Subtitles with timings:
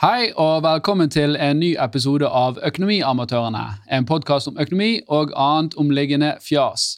[0.00, 3.64] Hei og velkommen til en ny episode av Økonomiamatørene.
[3.92, 6.94] En podkast om økonomi og annet omliggende fjas.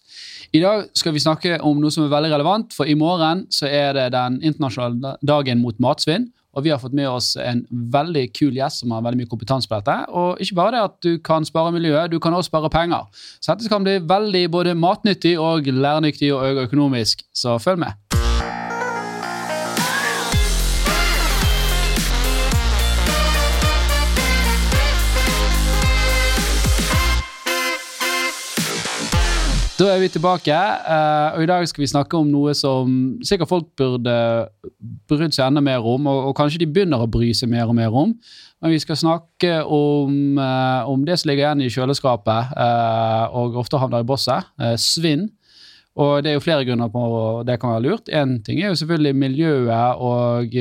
[0.54, 3.66] I dag skal vi snakke om noe som er veldig relevant, for i morgen så
[3.66, 6.28] er det den internasjonale dagen mot matsvinn.
[6.54, 9.66] Og vi har fått med oss en veldig kul gjest som har veldig mye kompetanse
[9.66, 9.98] på dette.
[10.14, 13.10] Og ikke bare det at du kan spare miljøet, du kan også spare penger.
[13.42, 17.98] Så dette kan bli veldig både matnyttig og lærenyttig og økonomisk, så følg med.
[29.82, 32.92] Da er vi tilbake, eh, og i dag skal vi snakke om noe som
[33.26, 34.12] sikkert folk burde
[35.10, 37.74] brydd seg enda mer om, og, og, kanskje de begynner å bry seg mer og
[37.74, 38.12] mer om.
[38.62, 43.58] Men vi skal snakke om, eh, om det som ligger igjen i kjøleskapet, eh, og
[43.64, 44.52] ofte havner i bosset.
[44.78, 45.32] svinn.
[45.98, 47.02] Og det er jo flere grunner på
[47.48, 48.06] det kan være lurt.
[48.14, 50.54] Én ting er jo selvfølgelig miljøet og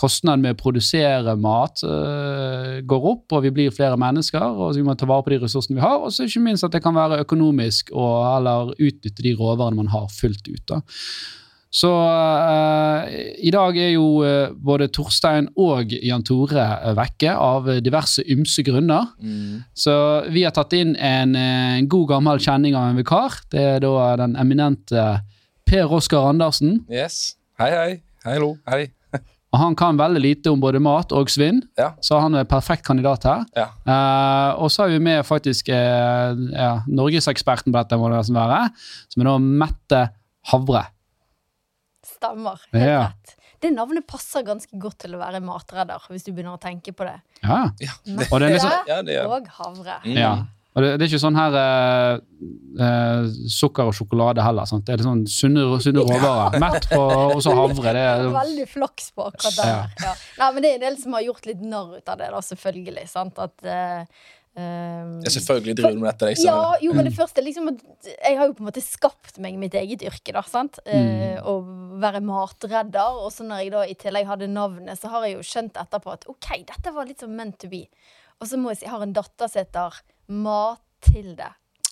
[0.00, 4.84] kostnaden med å produsere mat uh, går opp, og vi blir flere mennesker, og vi
[4.86, 5.98] må ta vare på de ressursene vi har.
[6.00, 9.92] Og så ikke minst at det kan være økonomisk å heller utnytte de råvarene man
[9.92, 10.64] har fullt ut.
[10.70, 10.80] da.
[11.70, 13.06] Så uh,
[13.38, 16.66] i dag er jo uh, både Torstein og Jan Tore
[16.98, 19.12] vekke av diverse ymse grunner.
[19.22, 19.60] Mm.
[19.70, 19.94] Så
[20.34, 23.38] vi har tatt inn en, en, god gammel kjenning av en vikar.
[23.54, 25.10] Det er da den eminente
[25.70, 26.80] Per Oskar Andersen.
[26.90, 27.36] Yes.
[27.60, 27.92] Hei, hei.
[28.26, 28.56] Hallo.
[28.66, 28.88] Hei.
[29.50, 31.90] Og Han kan veldig lite om både mat og svinn, ja.
[32.04, 33.42] så han er perfekt kandidat her.
[33.56, 33.66] Ja.
[33.82, 38.70] Uh, og så har vi med faktisk uh, ja, norgeseksperten på dette, må det være,
[39.10, 40.04] som er da Mette
[40.52, 40.84] Havre.
[42.06, 42.62] Stemmer.
[42.76, 43.02] Helt ja.
[43.10, 43.36] rett.
[43.60, 47.04] Det navnet passer ganske godt til å være matredder, hvis du begynner å tenke på
[47.04, 47.18] det.
[47.42, 47.66] Ja.
[48.06, 49.98] Mette og, liksom, og havre.
[50.06, 50.46] Mm.
[50.70, 52.18] Og det, det, er ikke sånn her eh,
[52.86, 54.68] eh, sukker og sjokolade heller.
[54.70, 54.84] Sant?
[54.86, 56.60] Det er sånn sunne, sunne råvarer.
[56.62, 57.94] Mett på og så havre.
[57.96, 59.70] Det er Veldig flaks på akkurat det.
[59.72, 59.80] Ja.
[60.04, 60.12] Ja.
[60.38, 62.42] Nei, men det er en del som har gjort litt narr ut av det, da,
[62.46, 63.06] selvfølgelig.
[63.10, 63.40] Sant?
[63.42, 64.28] At uh,
[64.60, 66.30] ja, selvfølgelig driver du med dette.
[66.30, 66.52] Liksom.
[66.52, 69.74] Ja, jo, men det første liksom Jeg har jo på en måte skapt meg mitt
[69.78, 70.44] eget yrke, da.
[70.46, 70.78] sant?
[70.86, 71.42] Mm.
[71.50, 71.56] å
[71.98, 73.18] være matredder.
[73.24, 76.14] Og så når jeg da i tillegg hadde navnet, så har jeg jo skjønt etterpå
[76.14, 77.88] at OK, dette var litt sånn meant to be.
[78.40, 81.50] Og så må jeg si jeg har en datter som heter Mathilde.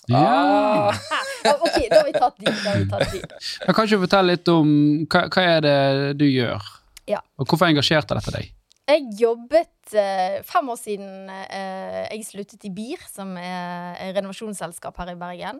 [0.09, 0.21] Ja.
[0.23, 0.95] Ah.
[1.65, 2.45] ok, da har vi tatt de.
[2.49, 3.21] Da har vi tatt de.
[3.67, 4.71] Jeg kan ikke fortelle litt om
[5.05, 5.79] hva, hva er det
[6.21, 6.71] du gjør?
[7.09, 7.21] Ja.
[7.37, 8.53] Og hvorfor engasjerte dette deg?
[8.89, 14.97] Jeg jobbet eh, fem år siden eh, jeg sluttet i BIR, som er et renovasjonsselskap
[15.03, 15.59] her i Bergen.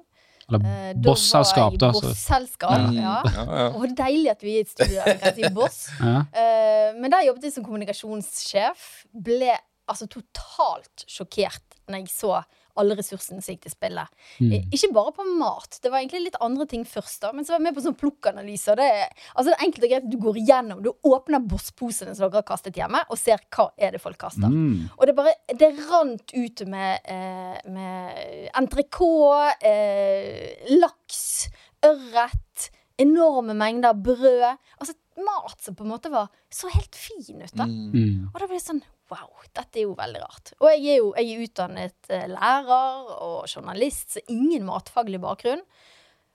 [0.50, 1.92] Eller eh, Boss-selskap, da.
[1.94, 3.02] Boss-selskap, ja.
[3.04, 3.18] ja.
[3.36, 3.68] ja, ja.
[3.78, 5.82] Og deilig at vi er i et studio der kan si Boss.
[6.02, 6.24] ja.
[6.34, 8.88] eh, men der jobbet jeg som kommunikasjonssjef.
[9.14, 9.54] Ble
[9.90, 12.40] altså totalt sjokkert når jeg så
[12.80, 14.06] alle ressursene som gikk til spille.
[14.40, 14.54] Mm.
[14.56, 15.80] Eh, ikke bare på mat.
[15.82, 17.98] Det var egentlig litt andre ting først, da, men så var jeg med på sånn
[18.00, 18.76] plukkanalyse.
[18.80, 18.90] Det,
[19.34, 20.84] altså det enkelt og greit du går igjennom.
[20.86, 24.50] Du åpner bossposene som dere har kastet hjemme, og ser hva er det folk kaster.
[24.50, 24.90] Mm.
[24.96, 31.50] Og det bare Det rant ut med, eh, med entrecôte, eh, laks,
[31.86, 32.70] ørret,
[33.00, 34.58] enorme mengder brød.
[34.80, 37.54] Altså mat som på en måte var så helt fin ut.
[37.54, 37.66] da.
[37.66, 38.30] Mm.
[38.34, 40.52] Og da ble det sånn Wow, dette er jo veldig rart.
[40.62, 45.64] Og jeg er jo jeg er utdannet eh, lærer og journalist, så ingen matfaglig bakgrunn.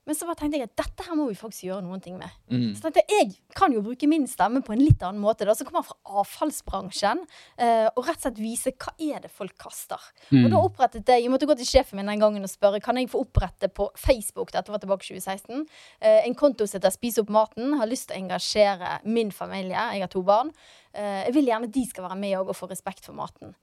[0.04, 2.32] Men så bare tenkte jeg at dette her må vi faktisk gjøre noen ting med.
[2.53, 2.75] Mm.
[2.76, 5.54] Så tenkte jeg jeg kan jo bruke min stemme på en litt annen måte, da,
[5.56, 10.00] som kommer fra avfallsbransjen, uh, og rett og slett vise hva er det folk kaster.
[10.28, 10.42] Mm.
[10.42, 12.98] Og da opprettet jeg Jeg måtte gå til sjefen min den gangen og spørre kan
[13.00, 17.21] jeg få opprette på Facebook dette var tilbake 2016, uh, en konto som heter Spis
[17.22, 17.76] opp maten.
[17.78, 19.88] Har lyst til å engasjere min familie.
[19.94, 20.53] Jeg har to barn.
[20.92, 23.54] Uh, jeg vil gjerne at de skal være med og få respekt for maten.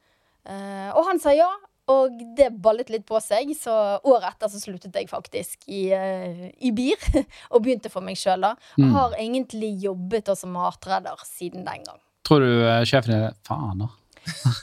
[0.41, 1.51] og han sa ja,
[1.91, 6.47] og det ballet litt på seg, så året etter så sluttet jeg faktisk i, uh,
[6.63, 7.07] i BIR.
[7.53, 8.55] og begynte for meg sjøl, da.
[8.79, 8.91] Mm.
[8.95, 11.99] har egentlig jobbet som matredder siden den gang.
[12.27, 13.91] Tror du uh, sjefen er Faen, da.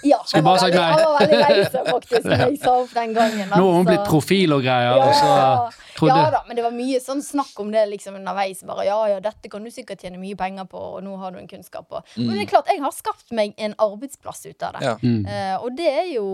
[0.03, 3.15] Ja, han var, veldig, han var veldig lei seg faktisk når jeg sa opp den
[3.17, 3.51] gangen.
[3.51, 4.95] Nå har hun blitt profil og greier.
[4.95, 8.19] Ja, og så trodde Ja da, men det var mye sånn snakk om det liksom
[8.21, 8.63] underveis.
[8.69, 11.41] Bare ja, ja, dette kan du sikkert tjene mye penger på, og nå har du
[11.43, 12.03] en kunnskap på.
[12.15, 12.23] Mm.
[12.23, 14.85] Men det er klart, jeg har skapt meg en arbeidsplass ut av det.
[14.87, 14.95] Ja.
[15.03, 15.27] Mm.
[15.27, 16.27] Uh, og det er jo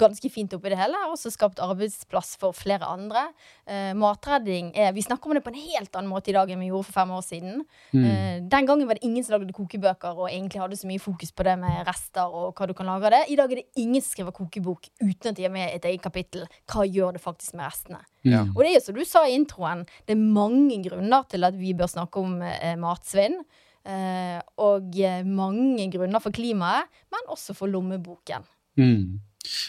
[0.00, 0.98] ganske fint oppi det hele.
[0.98, 3.28] Jeg har også skapt arbeidsplass for flere andre.
[3.62, 6.58] Uh, matredding er Vi snakker om det på en helt annen måte i dag enn
[6.64, 7.60] vi gjorde for fem år siden.
[7.92, 8.04] Mm.
[8.04, 11.30] Uh, den gangen var det ingen som lagde kokebøker og egentlig hadde så mye fokus
[11.30, 13.24] på det med rester og hva du kan lage av det.
[13.30, 16.02] I dag er det ingen som skriver kokebok uten at de har med et eget
[16.02, 16.46] kapittel.
[16.66, 18.02] Hva gjør det faktisk med restene?
[18.26, 18.44] Ja.
[18.50, 21.58] Og det er jo som du sa i introen, det er mange grunner til at
[21.58, 23.42] vi bør snakke om uh, matsvinn.
[23.82, 28.46] Eh, og eh, mange grunner for klimaet, men også for lommeboken.
[28.78, 29.20] Mm.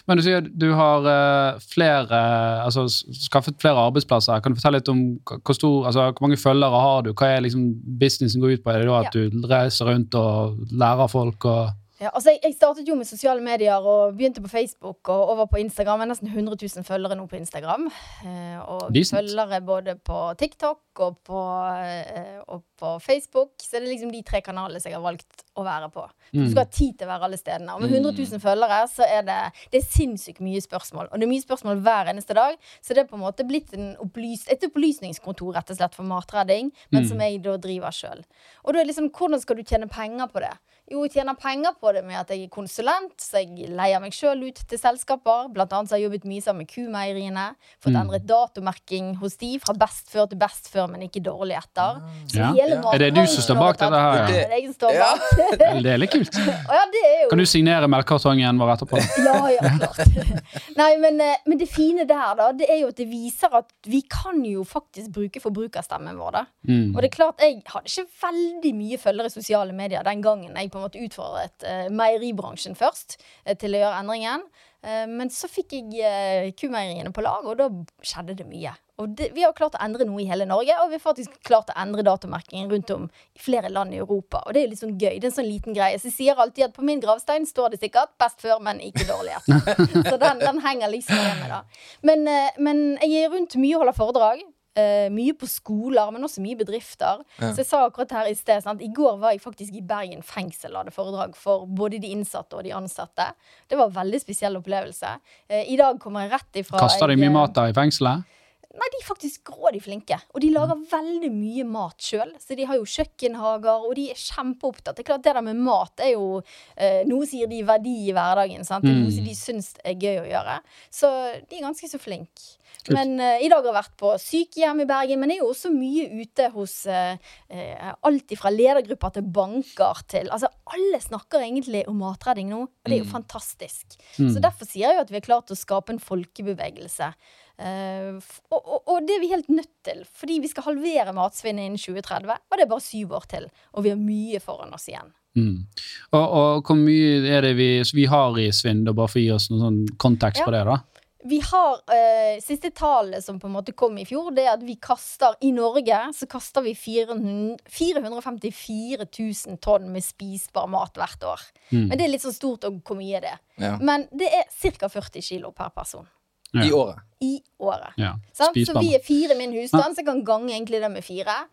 [0.08, 2.20] Men du sier du har uh, flere,
[2.64, 4.42] altså skaffet flere arbeidsplasser.
[4.44, 7.14] Kan du fortelle litt om hvor, stor, altså, hvor mange følgere har du?
[7.14, 8.74] Hva er liksom businessen går ut på?
[8.74, 9.24] Er det da at ja.
[9.30, 11.50] du reiser rundt og lærer folk?
[11.50, 15.30] og Ja, altså jeg, jeg, startet jo med sosiale medier og begynte på Facebook og
[15.34, 16.02] over på Instagram.
[16.02, 17.86] Jeg har nesten 100 000 følgere nå på Instagram.
[18.28, 19.20] Eh, og Decent.
[19.20, 21.44] følgere både på TikTok og på,
[21.80, 23.54] eh, og på, Facebook.
[23.62, 26.04] Så det er liksom de tre kanalene som jeg har valgt å være på.
[26.04, 26.44] For mm.
[26.44, 27.78] Du skal ha tid til å være alle stedene.
[27.78, 28.20] Og med 100 mm.
[28.34, 29.40] 000 følgere så er det,
[29.72, 31.08] det er sinnssykt mye spørsmål.
[31.08, 32.60] Og det er mye spørsmål hver eneste dag.
[32.84, 33.72] Så det er på en måte blitt
[34.04, 37.10] opplys, et opplysningskontor rett og slett for matredding, men mm.
[37.14, 38.28] som jeg da driver sjøl.
[38.66, 40.56] Og da er liksom, hvordan skal du tjene penger på det?
[40.94, 44.14] Jo, jeg tjener penger på det med at jeg er konsulent, så jeg leier meg
[44.14, 45.48] sjøl ut til selskaper.
[45.54, 47.46] Blant annet så har jeg jobbet mye sammen med Kumeieriene.
[47.82, 47.98] Fått mm.
[48.04, 51.98] endret datomerking hos de fra best før til best før, men ikke dårlig etter.
[52.36, 52.52] Ja.
[52.92, 54.22] Er det du som står bak dette her?
[54.30, 55.26] Det er jeg som står bak.
[55.88, 56.38] det er litt kult.
[56.74, 57.28] Ja, jo...
[57.30, 59.02] Kan du signere melkekartongen vår etterpå?
[59.28, 60.62] ja, ja, klart.
[60.78, 63.70] Nei, men, eh, men, det fine der, da, det er jo at det viser at
[63.90, 66.44] vi kan jo faktisk bruke forbrukerstemmen vår, da.
[66.70, 66.94] Mm.
[66.94, 70.58] Og det er klart, jeg hadde ikke veldig mye følgere i sosiale medier den gangen
[70.58, 74.46] jeg på en måte utfordret uh, meieribransjen først uh, til å gjøre endringen.
[74.84, 77.70] Uh, men så fikk jeg kumeieriene på lag, og da
[78.06, 78.76] skjedde det mye.
[79.02, 81.40] Og det, vi har klart å endre noe i hele Norge, og vi har faktisk
[81.48, 84.44] klart å endre datomerkingen rundt om i flere land i Europa.
[84.46, 85.18] Og det er jo litt sånn gøy.
[85.18, 85.98] Det er en sånn liten greie.
[85.98, 89.08] Så jeg sier alltid at på min gravstein står det sikkert 'best før, men ikke
[89.10, 89.34] dårlig
[90.12, 91.64] så den, den, henger liksom hjemme, da.
[92.06, 92.30] Men,
[92.62, 94.46] men jeg er rundt mye og holder foredrag.
[94.74, 97.22] Uh, mye på skoler, men også mye bedrifter.
[97.38, 97.52] Ja.
[97.54, 98.82] Så jeg sa akkurat her I sted sant?
[98.82, 102.58] I går var jeg faktisk i Bergen fengsel og hadde foredrag for både de innsatte
[102.58, 103.28] og de ansatte.
[103.70, 105.12] Det var en veldig spesiell opplevelse.
[105.52, 108.26] Uh, I dag kommer jeg rett ifra Kaster de mye mat der i fengselet?
[108.74, 110.18] Nei, de er faktisk grådig flinke.
[110.34, 110.88] Og de lager mm.
[110.90, 112.32] veldig mye mat sjøl.
[112.42, 114.98] Så de har jo kjøkkenhager, og de er kjempeopptatt.
[114.98, 118.16] Det er klart det der med mat er jo eh, Noe sier de verdi i
[118.16, 118.66] hverdagen.
[118.66, 118.88] Sant?
[118.90, 119.30] Er noe som mm.
[119.30, 120.58] de syns er gøy å gjøre.
[120.90, 121.12] Så
[121.46, 122.58] de er ganske så flinke.
[122.92, 125.52] Men uh, i dag har jeg vært på sykehjem i Bergen, men jeg er jo
[125.54, 127.14] også mye ute hos uh,
[127.54, 132.90] uh, alt fra ledergrupper til banker til Altså, alle snakker egentlig om matredding nå, og
[132.90, 133.14] det er jo mm.
[133.14, 133.96] fantastisk.
[134.18, 134.34] Mm.
[134.34, 137.14] Så derfor sier jeg jo at vi har klart å skape en folkebevegelse.
[137.54, 138.18] Uh,
[138.50, 141.82] og, og, og, det er vi helt nødt til, fordi vi skal halvere matsvinnet innen
[141.82, 142.32] 2030.
[142.50, 145.14] Og det er bare syv år til, og vi har mye foran oss igjen.
[145.38, 145.66] Mm.
[146.14, 149.32] Og, og, hvor mye er det vi, vi har i svinn, bare for å gi
[149.34, 150.50] oss noen sånn kontekst ja.
[150.50, 150.66] på det?
[150.70, 150.82] da?
[151.24, 154.66] Vi har uh, Siste tallet som på en måte kom i fjor, det er at
[154.66, 161.30] vi kaster i Norge så kaster vi 400, 454 000 tonn med spisbar mat hvert
[161.36, 161.46] år.
[161.70, 161.86] Mm.
[161.86, 163.38] Men det er litt så stort, og hvor mye er det?
[163.64, 163.78] Ja.
[163.80, 164.92] Men det er ca.
[164.92, 166.10] 40 kilo per person.
[166.54, 167.02] I året.
[167.24, 167.98] I året.
[167.98, 168.14] Ja.
[168.36, 171.44] Så vi er fire i min husstand, så jeg kan gange egentlig det med fire.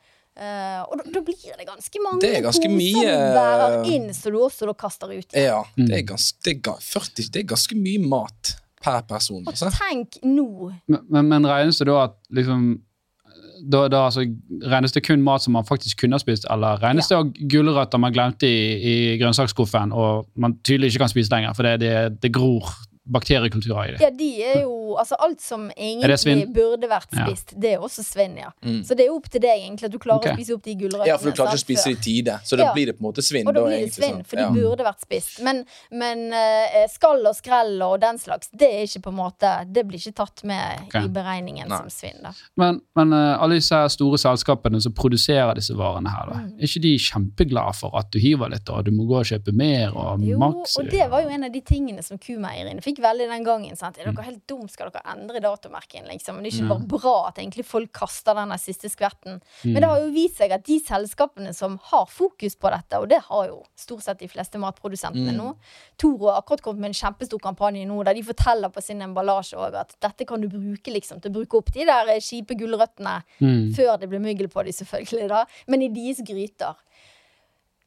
[0.41, 4.69] Uh, og da, blir det ganske mange det ganske mye bærer inn, som du også
[4.71, 5.35] da kaster ut.
[5.35, 9.43] Ja, det er, ganske, det, er 40, det er ganske mye mat per person.
[9.45, 9.69] Altså.
[9.69, 12.71] Og tenk nå Men, men, men regnes det da at liksom
[13.61, 14.25] da, da altså,
[14.71, 17.21] Regnes det kun mat som man faktisk kunne ha spist, eller regnes ja.
[17.21, 21.69] det gulrøtter man glemte i, i grønnsaksskuffen og man tydelig ikke kan spise lenger, for
[21.69, 22.71] det, det, det gror
[23.13, 24.01] bakteriekulturer i det.
[24.05, 27.59] Ja, de er jo Altså alt som egentlig burde vært spist, ja.
[27.63, 28.49] det er også svinn, ja.
[28.65, 28.81] Mm.
[28.85, 30.35] Så det er opp til deg egentlig at du klarer okay.
[30.35, 31.07] å spise opp de gulrøttene.
[31.07, 32.73] Ja, for du klarer ikke å spise det i tide, så da ja.
[32.75, 33.47] blir det på en måte svinn.
[33.47, 34.25] Og da, blir det svinn, sånn.
[34.27, 35.39] for de burde vært spist.
[35.47, 35.63] Men,
[35.95, 39.85] men uh, skall og skrell og den slags, det er ikke på en måte Det
[39.87, 41.07] blir ikke tatt med okay.
[41.07, 41.81] i beregningen Nei.
[41.85, 42.35] som svinn, da.
[42.61, 46.53] Men, men uh, alle disse store selskapene som produserer disse varene her, da, mm.
[46.59, 49.55] er ikke de kjempeglade for at du hiver litt, og du må gå og kjøpe
[49.57, 50.77] mer og maks?
[50.77, 53.77] Jo, og det var jo en av de tingene som kumeieriene fikk veldig den gangen.
[53.79, 53.99] Sant?
[53.99, 54.67] Er dere helt dum?
[54.71, 56.09] Skal dere endre datomerken?
[56.11, 56.41] Liksom?
[56.41, 59.41] Det er ikke bare bra at egentlig folk kaster den siste skvetten.
[59.63, 59.73] Mm.
[59.73, 63.09] Men det har jo vist seg at de selskapene som har fokus på dette, og
[63.11, 65.39] det har jo stort sett de fleste matprodusentene mm.
[65.41, 65.51] nå
[66.01, 69.71] Toro har akkurat kommet med en kjempestor kampanje nå der de forteller på sin emballasje
[69.81, 73.73] at dette kan du bruke liksom til å bruke opp de der kjipe gulrøttene mm.
[73.77, 75.45] før det blir myggel på de, selvfølgelig, da.
[75.71, 76.79] Men i deres gryter.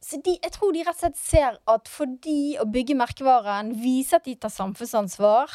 [0.04, 3.72] Så de, jeg tror de rett og slett ser at for de å bygge merkevaren,
[3.80, 5.52] viser at de tar samfunnsansvar,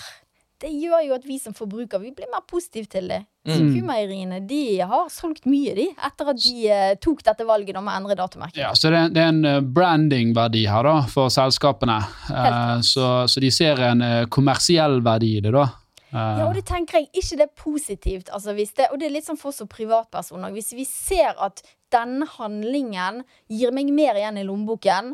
[0.59, 3.21] det gjør jo at vi som forbruker vi blir mer positive til det.
[3.47, 3.69] Mm.
[3.77, 7.93] Kumeieriene de har solgt mye de, etter at de eh, tok dette valget om å
[7.95, 8.59] endre datomerket.
[8.59, 12.01] Ja, så det, det er en uh, brandingverdi her da, for selskapene.
[12.33, 14.03] Eh, så, så, de ser en
[14.33, 15.53] kommersiell verdi i det.
[15.55, 15.69] da.
[16.11, 18.29] Ja, og det tenker jeg ikke det er positivt.
[18.33, 20.53] Altså, det, og det er litt sånn for oss som privatpersoner.
[20.55, 21.61] Hvis vi ser at
[21.93, 25.13] denne handlingen gir meg mer igjen i lommeboken,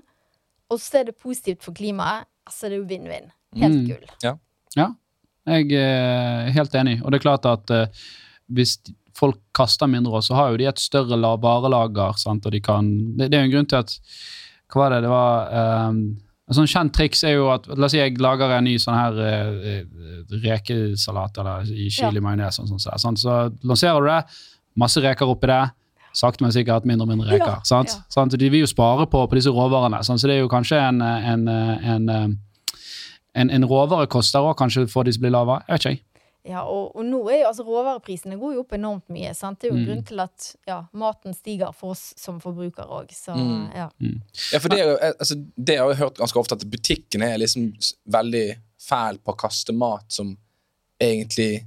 [0.71, 3.33] og så er det positivt for klimaet, altså det er jo vinn-vinn.
[3.59, 3.87] Helt mm.
[3.89, 4.13] gull.
[4.23, 4.35] Ja.
[4.79, 4.89] ja.
[5.51, 6.99] jeg er helt enig.
[7.03, 8.07] Og det er klart at uh,
[8.55, 8.77] hvis
[9.15, 12.19] folk kaster mindre, så har jo de et større varelager.
[12.19, 12.47] Sant?
[12.47, 13.97] Og de kan, det, det, er jo en grunn til at
[14.71, 15.03] Hva var det?
[15.05, 15.99] Det var um,
[16.45, 18.97] en sånn kjent triks er jo at La oss si jeg lager en ny sånn
[18.97, 19.79] her uh,
[20.43, 22.25] rekesalat eller i chili ja.
[22.25, 24.19] majones, sånn, sånn, sånn, så lanserer du det.
[24.77, 25.63] Masse reker oppi det.
[26.15, 27.57] sakte, men sikkert mindre og mindre reker.
[27.57, 27.91] Ja, sant?
[27.91, 28.05] Ja.
[28.13, 28.37] Sant?
[28.39, 31.47] De vil jo spare på, på disse råvarene, så det er jo kanskje en, en,
[31.49, 32.09] en,
[33.35, 35.59] en, en råvare koster òg, kanskje for de som blir lava.
[35.67, 36.04] Jeg vet ikke.
[36.45, 39.31] Ja, og, og, nå er jo altså råvareprisene går jo opp enormt mye.
[39.33, 39.57] sant?
[39.61, 39.85] Det er jo mm.
[39.87, 43.13] grunn til at ja, maten stiger for oss som forbrukere òg.
[43.33, 43.63] mm.
[43.73, 43.87] ja.
[43.97, 44.19] Mm.
[44.53, 44.59] ja.
[44.61, 47.71] for det er jo, altså, det har jeg hørt ganske ofte, at butikkene er liksom
[48.13, 48.45] veldig
[48.85, 50.35] fæl på å kaste mat som
[51.01, 51.65] egentlig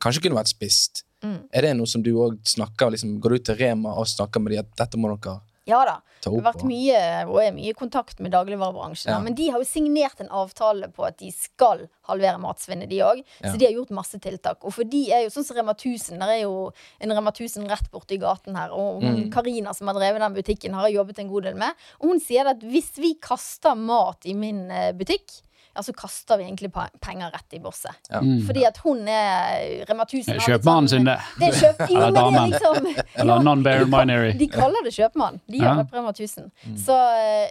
[0.00, 1.04] kanskje kunne vært spist.
[1.24, 1.40] Mm.
[1.50, 4.40] Er det noe som du òg snakker liksom, Går du ut til Rema og snakker
[4.40, 5.96] med dem at dette må dere ja da.
[6.20, 9.12] Det har vært mye, og er mye kontakt med dagligvarebransjen.
[9.12, 9.18] Ja.
[9.24, 13.22] Men de har jo signert en avtale på at de skal halvere matsvinnet, de òg.
[13.40, 13.52] Ja.
[13.52, 14.64] Så de har gjort masse tiltak.
[14.64, 16.18] Og for de er jo sånn som Rema 1000.
[16.20, 18.74] Der er jo en Rema 1000 rett borti gaten her.
[18.76, 19.78] Og Karina, mm.
[19.80, 21.86] Som har drevet den butikken, har jeg jobbet en god del med.
[22.00, 25.40] Og hun sier at hvis vi kaster mat i min eh, butikk,
[25.74, 27.96] ja, så kaster vi egentlig penger rett i bosset.
[28.08, 28.20] Ja.
[28.20, 28.46] Mm.
[28.46, 31.16] Fordi at hun er Rema 1000 Kjøpmannen sin, det.
[31.38, 32.50] det kjøp, jo, Eller damen.
[32.50, 34.32] Liksom, Eller non-binary.
[34.38, 35.38] De kaller det kjøpmann.
[35.46, 36.50] De gjør det på Rema 1000.
[36.64, 36.76] Mm.
[36.84, 36.98] Så,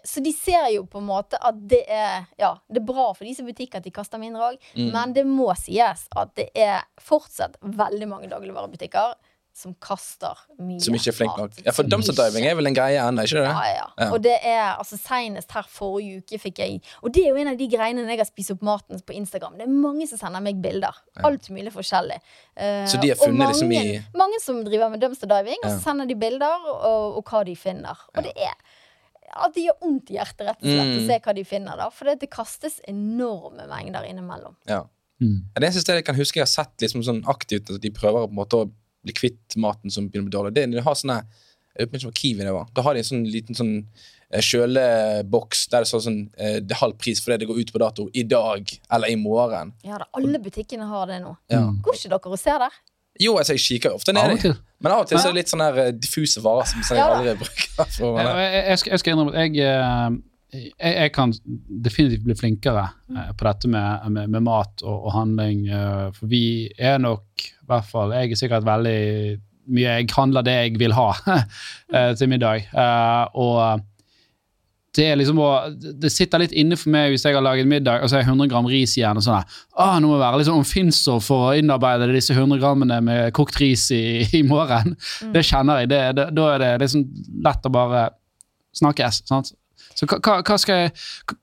[0.03, 3.27] så, de ser jo på en måte at det er Ja, det er bra for
[3.27, 4.91] disse butikker at de kaster mindre òg, mm.
[4.93, 9.15] men det må sies at det er fortsatt veldig mange dagligvarebutikker
[9.60, 11.58] som kaster mye Som ikke er flink nok.
[11.66, 13.50] Ja, For dumpster diving er vel en greie ennå, ikke det?
[13.50, 14.08] Ja, ja, ja.
[14.16, 17.51] Og det er altså senest her forrige uke fikk jeg Og det er jo en
[17.51, 19.60] av de greiene når jeg har spist opp maten på Instagram.
[19.60, 20.98] Det er mange som sender meg bilder.
[21.28, 22.20] Alt mulig forskjellig.
[22.56, 25.72] Uh, så de har funnet mange, liksom i Mange som driver med dumpster diving, og
[25.74, 28.08] så sender de bilder og, og hva de finner.
[28.16, 28.56] Og det er
[29.30, 30.96] at de gjør vondt i hjertet, rett og slett, mm.
[30.98, 31.78] å se hva de finner.
[31.78, 34.58] da For det kastes enorme mengder innimellom.
[34.70, 34.84] Ja.
[35.20, 35.51] Mm.
[35.51, 38.24] Det eneste stedet jeg kan huske jeg har sett liksom sånn aktivt at de prøver
[38.24, 38.70] på en måte å
[39.06, 40.53] bli kvitt maten som begynner å bli dårlig.
[40.58, 41.20] Det, de har sånne,
[41.75, 42.70] jeg vet ikke hva Kiwi det var.
[42.75, 46.75] Da har de en sånn liten sånn eh, kjøleboks der det står sånn eh, det
[46.75, 49.74] er halv pris fordi det går ut på dato i dag eller i morgen.
[49.88, 51.36] Ja, da, alle butikkene har det nå.
[51.53, 51.65] Ja.
[51.86, 52.79] Går ikke dere og ser der?
[53.20, 54.51] Jo, altså, jeg kikker ofte ned i.
[54.79, 57.36] Men av og til så er det litt sånne eh, diffuse varer som jeg aldri
[57.41, 57.89] bruker.
[57.98, 60.20] For, jeg, jeg, skal, jeg skal innrømme at jeg
[60.53, 61.34] jeg, jeg, kan
[61.86, 65.68] definitivt bli flinkere eh, på dette med, med, med mat og, og handling.
[65.70, 66.44] Uh, for vi
[66.77, 68.98] er nok, i hvert fall Jeg er sikkert veldig
[69.70, 72.65] mye Jeg handler det jeg vil ha uh, til middag.
[73.38, 73.86] og
[74.96, 75.38] det liksom
[76.01, 78.32] det sitter litt inne for meg hvis jeg har laget middag og så er jeg
[78.32, 79.20] 100 gram ris igjen.
[79.22, 79.38] og sånn
[79.77, 83.29] ah, Nå må det være litt sånn omfinnsomt for å innarbeide disse 100 grammene med
[83.38, 84.96] kokt ris i, i morgen.
[84.98, 85.34] Mm.
[85.38, 85.91] Det kjenner jeg.
[85.94, 87.06] Det, det, da er det liksom
[87.46, 88.08] lett å bare
[88.82, 89.22] snakkes.
[89.29, 89.53] sant?
[90.00, 90.94] Så hva, hva skal jeg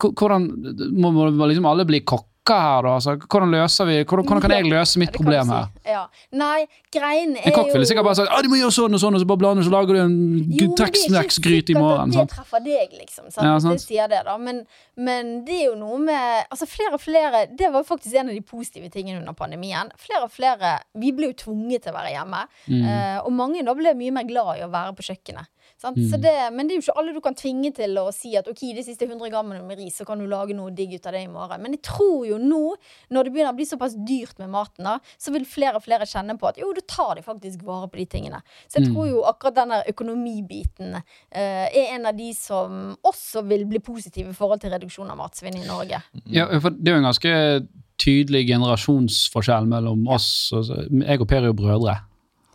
[0.01, 0.49] Hvordan
[0.97, 2.95] må, må liksom alle bli kokker her, da?
[2.95, 5.71] Altså, hvordan løser vi hvordan, hvordan, kan jeg løse mitt problem her?
[5.87, 6.03] Ja.
[6.37, 8.95] Nei, greien er jo En kokk ville sikkert bare sagt at du må gjøre sånn
[8.95, 12.15] og sånn, og så bare blander så lager du en Tex-Mex-gryte i morgen.
[12.15, 13.31] Jo, det er ikke sikkert at det treffer deg, liksom.
[13.33, 13.43] Sant?
[13.49, 13.81] Ja, sant?
[13.81, 14.37] Det sier det, da.
[14.39, 14.63] Men,
[15.09, 18.37] men, det er jo noe med Altså, flere og flere Det var faktisk en av
[18.37, 19.91] de positive tingene under pandemien.
[20.01, 22.45] Flere og flere Vi ble jo tvunget til å være hjemme.
[22.71, 22.87] Mm.
[22.87, 25.51] Uh, og mange da ble mye mer glad i å være på kjøkkenet.
[25.85, 26.21] Mm.
[26.23, 28.62] Det, men det er jo ikke alle du kan tvinge til å si at ok,
[28.75, 31.21] de siste 100 grammene med ris, så kan du lage noe digg ut av det
[31.26, 31.62] i morgen.
[31.62, 32.62] Men jeg tror jo nå,
[33.12, 36.09] når det begynner å bli såpass dyrt med maten, da, så vil flere og flere
[36.09, 38.40] kjenne på at jo, du tar de faktisk vare på de tingene.
[38.66, 38.90] Så jeg mm.
[38.95, 41.04] tror jo akkurat den der økonomibiten uh,
[41.37, 45.61] er en av de som også vil bli positive i forhold til reduksjon av matsvinn
[45.61, 46.00] i Norge.
[46.33, 47.37] Ja, for det er jo en ganske
[48.00, 50.28] tydelig generasjonsforskjell mellom oss.
[50.52, 52.00] Jeg og Per er jo brødre.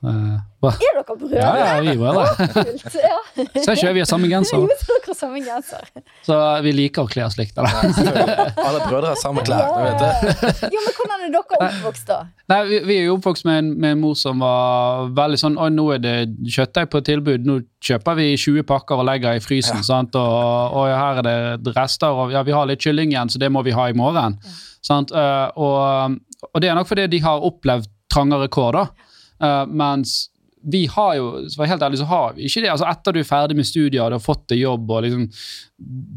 [0.01, 1.35] Uh, er dere brødre?
[1.37, 3.17] Ja, ja, vi er det ja.
[3.65, 4.57] Så ikke vi har samme genser.
[5.11, 5.83] Jo, samme genser.
[6.25, 7.59] Så vi liker å kle oss likt.
[7.61, 9.61] Alle brødre har samme klær.
[9.61, 9.91] Ja.
[9.99, 10.05] du
[10.47, 12.17] vet Jo, men Hvordan er dere oppvokst, da?
[12.49, 15.59] Nei, vi, vi er jo oppvokst med en, med en, mor som var veldig sånn
[15.61, 16.15] Oi, nå er det
[16.55, 17.45] kjøttdeig på tilbud.
[17.45, 19.83] Nå kjøper vi 20 pakker og legger i frysen.
[19.83, 19.87] Ja.
[19.91, 20.17] sant?
[20.17, 23.53] Og, og, her er det rester, og ja, vi har litt kylling igjen, så det
[23.53, 24.39] må vi ha i morgen.
[24.81, 25.13] sant?
[25.13, 28.81] Uh, og, og det er nok fordi de har opplevd trangere kår.
[28.81, 29.10] da.
[29.41, 30.29] Uh, mens
[30.61, 32.69] vi har jo, for helt ærlig, så har vi ikke det.
[32.69, 35.23] altså Etter du er ferdig med studier og du har fått deg jobb og liksom,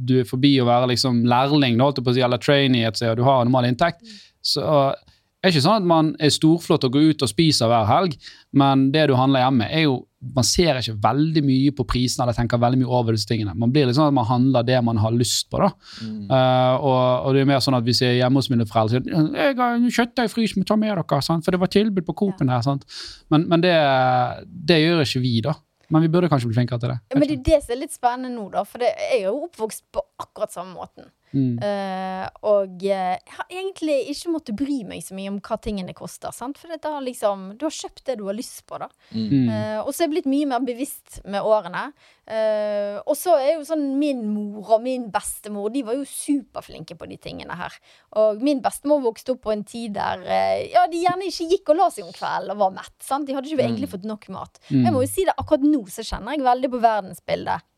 [0.04, 3.14] du er forbi å være liksom lærling holdt på å si, eller trainee et sted,
[3.14, 4.04] og du har normal inntekt,
[4.44, 4.92] så
[5.44, 8.16] er ikke sånn at man er storflott og går ut og spiser hver helg,
[8.56, 12.36] men det du handler hjemme, er jo man ser ikke veldig mye på prisene eller
[12.36, 13.52] tenker veldig mye over disse tingene.
[13.60, 15.60] Man blir litt sånn at man handler det man har lyst på.
[15.60, 15.68] da.
[16.00, 16.30] Mm.
[16.30, 19.02] Uh, og, og, det er mer sånn at Hvis jeg er hjemme hos mine foreldre
[19.02, 21.44] sier jeg har kjøttdeig i frysen, ta med dere, sant?
[21.44, 22.64] for det var tilbud på Coop-en her.
[22.64, 22.86] sant?
[23.32, 23.74] Men, men det,
[24.48, 25.56] det, gjør ikke vi, da.
[25.92, 26.98] Men vi burde kanskje bli flinkere til det.
[27.12, 28.64] Men det er det som er litt spennende nå, da.
[28.68, 31.10] For det, jeg er jo oppvokst på akkurat samme måten.
[31.34, 31.58] Mm.
[31.58, 36.34] Uh, og jeg har egentlig ikke måttet bry meg så mye om hva tingene koster.
[36.34, 36.60] Sant?
[36.60, 38.88] For det liksom, du har kjøpt det du har lyst på, da.
[39.12, 39.50] Mm.
[39.50, 41.88] Uh, og så er jeg blitt mye mer bevisst med årene.
[42.24, 46.96] Uh, og så er jo sånn min mor og min bestemor De var jo superflinke
[46.96, 47.74] på de tingene her.
[48.20, 50.22] Og min bestemor vokste opp på en tid der
[50.72, 52.96] ja, de gjerne ikke gikk og la seg om kvelden og var mett.
[53.04, 53.28] Sant?
[53.28, 53.94] De hadde ikke egentlig mm.
[53.98, 54.62] fått nok mat.
[54.70, 54.86] Mm.
[54.86, 57.70] Jeg må jo si det, akkurat nå så kjenner jeg veldig på verdensbildet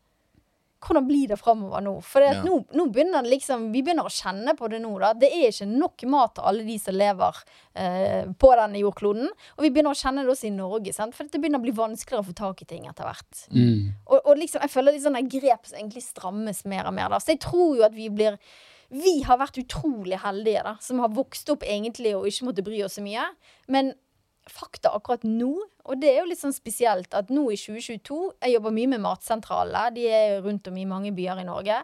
[0.83, 1.93] hvordan blir det framover nå?
[2.05, 2.35] For ja.
[2.45, 4.91] nå, nå, begynner det liksom, vi begynner å kjenne på det nå.
[5.01, 5.11] da.
[5.17, 7.41] Det er ikke nok mat til alle de som lever
[7.73, 9.31] eh, på denne jordkloden.
[9.57, 10.93] Og vi begynner å kjenne det også i Norge.
[10.95, 11.17] Sant?
[11.17, 13.43] For det begynner å bli vanskeligere å få tak i ting etter hvert.
[13.49, 13.93] Mm.
[14.05, 17.11] Og, og, liksom, jeg føler liksom sånne grep som egentlig strammes mer og mer.
[17.13, 17.21] da.
[17.23, 18.41] Så jeg tror jo at vi blir
[18.87, 22.77] vi har vært utrolig heldige, da, som har vokst opp egentlig og ikke måtte bry
[22.85, 23.25] oss så mye.
[23.67, 23.91] Men
[24.51, 25.53] fakta akkurat nå,
[25.87, 29.03] og det er jo litt sånn spesielt at nå i 2022 Jeg jobber mye med
[29.03, 29.87] matsentralene.
[29.95, 31.81] De er rundt om i mange byer i Norge.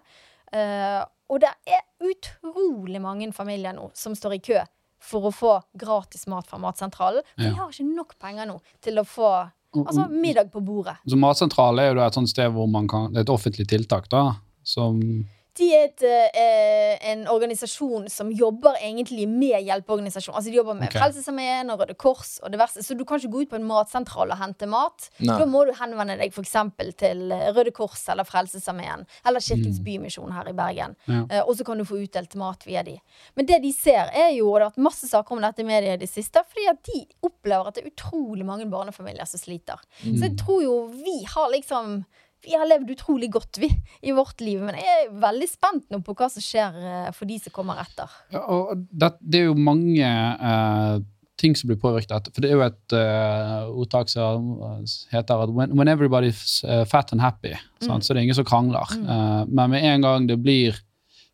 [0.53, 1.01] Uh,
[1.32, 4.63] og det er utrolig mange familier nå som står i kø
[5.03, 7.25] for å få gratis mat fra Matsentralen.
[7.36, 7.51] For ja.
[7.51, 9.29] de har ikke nok penger nå til å få
[9.82, 10.96] altså, middag på bordet.
[11.10, 14.08] Så Matsentralen er jo et sånt sted hvor man kan Det er et offentlig tiltak,
[14.13, 15.00] da, som
[15.60, 20.33] de er et, eh, en organisasjon som jobber egentlig med hjelpeorganisasjon.
[20.36, 21.00] Altså De jobber med okay.
[21.00, 22.81] Frelsesarmeen og Røde Kors og diverse.
[22.81, 25.10] Så du kan ikke gå ut på en matsentral og hente mat.
[25.19, 25.38] Nei.
[25.38, 26.55] Da må du henvende deg f.eks.
[26.98, 29.86] til Røde Kors eller Frelsesarmeen eller Kirkens mm.
[29.86, 30.98] Bymisjon her i Bergen.
[31.05, 31.22] Ja.
[31.29, 32.98] Eh, og så kan du få utdelt mat via de.
[33.38, 35.93] Men det de ser, er jo det har vært masse saker om dette i media
[35.93, 39.81] i det siste, fordi at de opplever at det er utrolig mange barnefamilier som sliter.
[40.01, 40.17] Mm.
[40.17, 42.01] Så jeg tror jo vi har liksom
[42.43, 43.69] vi har levd utrolig godt, vi,
[44.01, 44.62] i vårt liv.
[44.63, 47.79] Men jeg er veldig spent nå på hva som skjer eh, for de som kommer
[47.83, 48.12] etter.
[48.33, 50.07] Ja, og det, det, er jo mange
[50.39, 50.97] uh,
[51.39, 52.31] ting som blir påvirket.
[52.33, 54.55] For det er jo et uh, ordtak som
[55.13, 58.01] heter at when, when everybody's fat and happy, mm.
[58.01, 58.97] så det er ingen som krangler.
[58.97, 59.07] Mm.
[59.07, 60.79] Uh, men med en gang det blir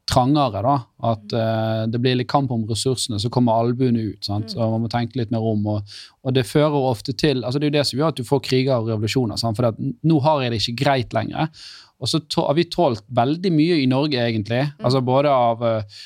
[0.10, 0.76] trangere, da,
[1.12, 4.26] at uh, det blir litt kamp om ressursene, så kommer albuene ut.
[4.26, 4.50] sant?
[4.50, 4.54] Mm.
[4.56, 5.68] Så Man må tenke litt mer om.
[5.76, 8.28] Og, og, det fører ofte til altså Det er jo det som gjør at du
[8.28, 9.40] får kriger og revolusjoner.
[9.40, 9.60] sant?
[9.60, 11.52] For nå har jeg det ikke greit lenger.
[12.00, 14.64] Og så har vi tålt veldig mye i Norge, egentlig.
[14.72, 14.86] Mm.
[14.86, 16.02] altså Både av uh,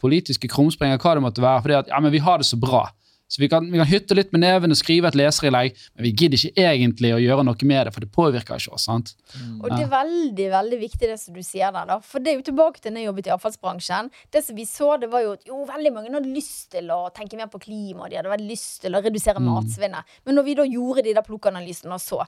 [0.00, 1.64] politiske krumspringer, hva det måtte være.
[1.66, 2.86] fordi at ja, men vi har det så bra.
[3.28, 6.12] Så vi kan, vi kan, hytte litt med neven og skrive et leserinnlegg, men vi
[6.16, 8.86] gidder ikke egentlig å gjøre noe med det, for det påvirker ikke oss.
[8.88, 9.12] sant?
[9.34, 9.58] Mm.
[9.60, 11.98] Og det er veldig veldig viktig det som du sier der, da.
[12.00, 14.10] For det er jo tilbake til når jeg jobbet i avfallsbransjen.
[14.32, 17.02] Det som vi så, det var jo at jo, veldig mange hadde lyst til å
[17.14, 19.50] tenke mer på klima, og de hadde veldig lyst til å redusere mm.
[19.52, 20.18] matsvinnet.
[20.24, 22.24] Men når vi da gjorde de der plukkanalysene og så,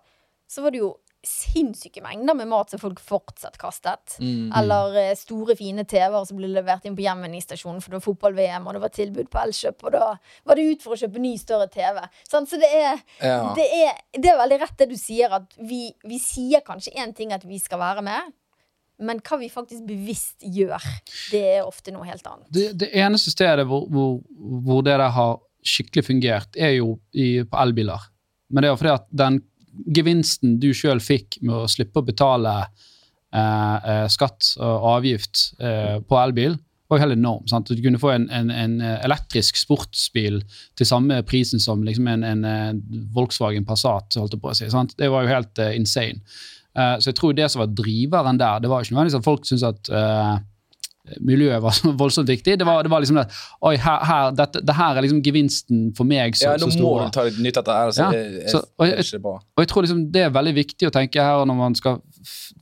[0.51, 0.93] så var det jo
[1.27, 4.17] sinnssyke mengder med mat som folk fortsatt kastet.
[4.23, 4.49] Mm.
[4.57, 8.67] Eller eh, store, fine TV-er som ble levert inn på Gjenvinningsstasjonen for det var fotball-VM,
[8.67, 10.07] og det var tilbud på Elkjøp, og da
[10.49, 12.01] var det ut for å kjøpe ny, større TV.
[12.29, 13.41] Sånn, så det er, ja.
[13.57, 17.13] det, er, det er, veldig rett det du sier, at vi, vi sier kanskje én
[17.17, 18.33] ting at vi skal være med.
[19.01, 20.81] Men hva vi faktisk bevisst gjør,
[21.33, 22.49] det er ofte noe helt annet.
[22.53, 24.19] Det, det eneste stedet hvor, hvor,
[24.65, 28.09] hvor, det der har skikkelig fungert, er jo i, på elbiler.
[28.51, 29.41] Men det er jo fordi at den
[29.97, 35.99] gevinsten du sjøl fikk med å slippe å betale eh, eh, skatt og avgift eh,
[36.03, 36.59] på elbil,
[36.91, 37.47] var helt enorm.
[37.47, 37.71] Sant?
[37.71, 40.41] Du kunne få en, en, en, elektrisk sportsbil
[40.79, 42.81] til samme prisen som liksom en, en,
[43.15, 44.19] Volkswagen Passat.
[44.19, 44.97] holdt Det på å si, sant?
[44.99, 46.19] Det var jo helt uh, insane.
[46.75, 49.47] Uh, så jeg tror det som var driveren der, det var ikke nødvendigvis at folk
[49.47, 50.43] syntes at uh,
[51.25, 52.59] miljøet var så voldsomt viktig.
[52.61, 53.27] Det var, det var liksom det,
[53.67, 56.93] Oi, her, her, dette, det her er liksom gevinsten for meg så, ja, nå må
[57.03, 58.05] du ta litt nytt av dette.
[58.05, 61.25] ja, er, så, og, jeg, og jeg tror liksom det er veldig viktig å tenke
[61.25, 62.01] her når man skal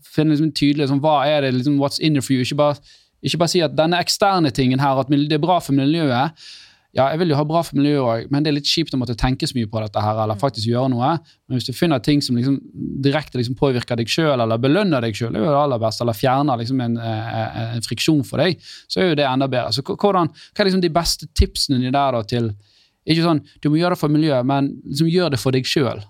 [0.09, 2.47] finne liksom tydelig liksom, hva er det liksom, what's in it for you.
[2.47, 5.77] Ikke bare, ikke bare si at denne eksterne tingen her, at det er bra for
[5.79, 6.49] miljøet.
[6.97, 8.99] Ja, jeg vil jo ha bra for miljøet òg, men det er litt kjipt å
[9.01, 10.41] måtte tenke så mye på dette her, eller mm.
[10.41, 11.11] faktisk gjøre noe.
[11.45, 12.57] Men hvis du finner ting som liksom
[13.05, 17.77] direkte liksom påvirker deg sjøl, eller belønner deg sjøl, eller fjerner liksom en, eh, eh,
[17.77, 18.57] en, friksjon for deg,
[18.89, 19.75] så er jo det enda bedre.
[19.77, 22.55] Så hvordan, Hva er liksom de beste tipsene dine der da, til
[23.09, 26.01] Ikke sånn du må gjøre det for miljøet, men liksom gjør det for deg sjøl.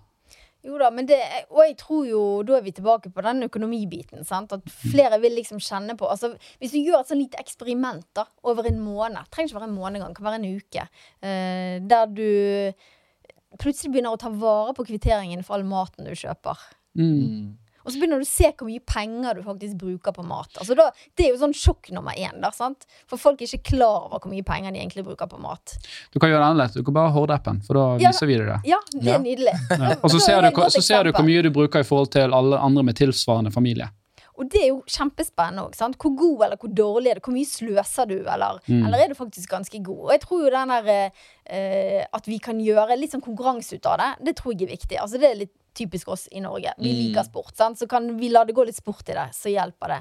[0.69, 1.17] Jo da, men det,
[1.49, 4.25] og jeg tror jo Da er vi tilbake på den økonomibiten.
[4.29, 4.53] Sant?
[4.53, 8.27] At flere vil liksom kjenne på altså, Hvis du gjør et sånn lite eksperiment da,
[8.49, 10.85] over en måned Trenger ikke være en måned engang, kan være en uke.
[11.25, 12.29] Uh, der du
[13.59, 16.61] plutselig begynner å ta vare på kvitteringen for all maten du kjøper.
[16.99, 17.57] Mm.
[17.88, 20.51] Og så begynner du å se hvor mye penger du faktisk bruker på mat.
[20.61, 22.37] Altså da, det er jo sånn sjokk nummer én.
[22.42, 22.85] Da, sant?
[23.09, 25.79] For folk er ikke klar over hvor mye penger de egentlig bruker på mat.
[26.12, 26.77] Du kan gjøre det annerledes.
[26.77, 28.59] Du kan bare horde appen, for da ja, viser vi deg det.
[28.68, 29.57] Ja, det er nydelig.
[29.72, 29.94] Ja.
[30.03, 32.61] Og så ser, du, så ser du hvor mye du bruker i forhold til alle
[32.61, 33.88] andre med tilsvarende familie.
[34.38, 35.96] Og det er jo kjempespennende òg.
[35.98, 37.24] Hvor god eller hvor dårlig er det?
[37.27, 38.85] Hvor mye sløser du, eller, mm.
[38.87, 40.05] eller er du faktisk ganske god?
[40.05, 43.88] Og jeg tror jo den der eh, at vi kan gjøre litt sånn konkurranse ut
[43.90, 45.01] av det, det tror jeg er viktig.
[45.03, 46.75] Altså det er litt typisk oss i Norge.
[46.79, 46.99] Vi mm.
[46.99, 47.79] liker sport, sant?
[47.79, 49.99] så kan vi la det gå litt sport i det, så hjelper det.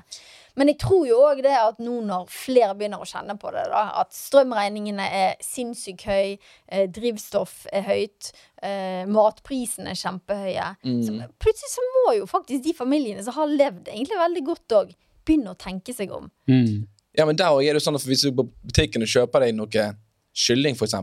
[0.57, 3.67] Men jeg tror jo òg det at nå når flere begynner å kjenne på det,
[3.69, 6.37] da, at strømregningene er sinnssykt høy,
[6.67, 8.31] eh, drivstoff er høyt,
[8.65, 11.01] eh, matprisene er kjempehøye, mm.
[11.05, 14.93] så plutselig så må jo faktisk de familiene som har levd egentlig veldig godt òg,
[15.27, 16.31] begynne å tenke seg om.
[16.49, 16.87] Mm.
[17.17, 19.87] Ja, men der er det sånn at Hvis du på butikken og kjøper deg noe
[20.37, 20.97] kylling, f.eks.,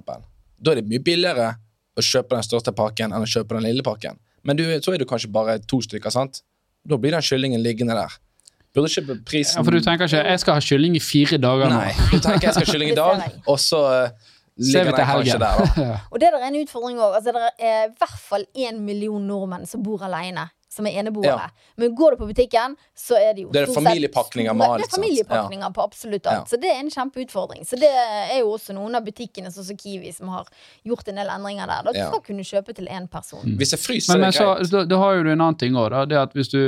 [0.65, 1.49] da er det mye billigere
[1.95, 4.19] å kjøpe den største pakken enn å kjøpe den lille pakken.
[4.45, 6.43] Men du, så er du kanskje bare to stykker, sant?
[6.85, 8.13] Da blir den kyllingen liggende der.
[8.75, 11.71] Burde ikke prisen Ja, For du tenker ikke 'jeg skal ha kylling i fire dager'
[11.71, 11.79] nå?
[11.79, 14.09] Nei, du tenker 'jeg skal ha kylling i dag', og så uh,
[14.57, 15.63] ligger den kanskje der.
[15.77, 15.99] Da.
[16.13, 17.15] og det er en utfordring òg.
[17.15, 21.49] Altså, det er i hvert fall én million nordmenn som bor alene som er eneboere.
[21.49, 21.73] Ja.
[21.81, 24.83] Men går du på butikken, så er det jo Det er familiepakninger med alt.
[24.83, 25.73] Det er familiepakninger ja.
[25.77, 26.45] på absolutt alt.
[26.45, 26.51] Ja.
[26.51, 27.67] Så det er en kjempeutfordring.
[27.69, 30.51] Så det er jo også noen av butikkene, sånn som Kiwi, som har
[30.87, 31.87] gjort en del endringer der.
[31.87, 33.45] Da du skal kunne kjøpe til én person.
[33.45, 33.59] Mm.
[33.61, 35.95] Hvis jeg fryser, men, men så, da, da har jo du en annen ting òg,
[36.11, 36.61] Det at hvis du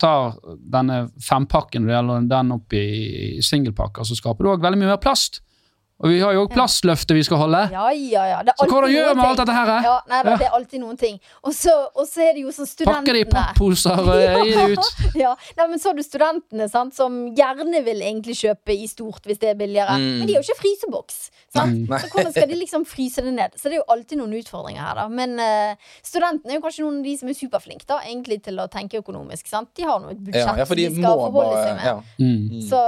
[0.00, 5.00] tar denne fempakken eller den opp i singelpakker, så skaper du òg veldig mye mer
[5.00, 5.40] plast.
[6.04, 7.62] Og vi har jo òg plastløftet vi skal holde.
[7.72, 8.40] Ja, ja, ja.
[8.58, 9.70] Så hvordan gjør vi med alt dette her?
[9.86, 10.34] Ja, nei, ja.
[10.36, 11.16] Det er alltid noen ting.
[11.40, 11.72] Og så,
[12.20, 14.90] er det jo sånn studentene Pakker det i papposer og gi det ut.
[15.16, 19.24] ja, nei, men så har du studentene sant, som gjerne vil egentlig kjøpe i stort
[19.24, 19.96] hvis det er billigere.
[19.96, 20.10] Mm.
[20.20, 21.16] Men de har jo ikke fryseboks.
[21.56, 21.86] Sant?
[21.88, 21.96] Mm.
[21.96, 23.56] Så hvordan skal de liksom fryse det ned?
[23.56, 25.06] Så det er jo alltid noen utfordringer her, da.
[25.08, 28.60] Men uh, studentene er jo kanskje noen av de som er superflinke da, egentlig til
[28.60, 29.48] å tenke økonomisk.
[29.48, 29.72] Sant?
[29.72, 32.12] De har nå et budsjett ja, de, de skal forholde seg med.
[32.20, 32.62] Mm.
[32.68, 32.84] Så,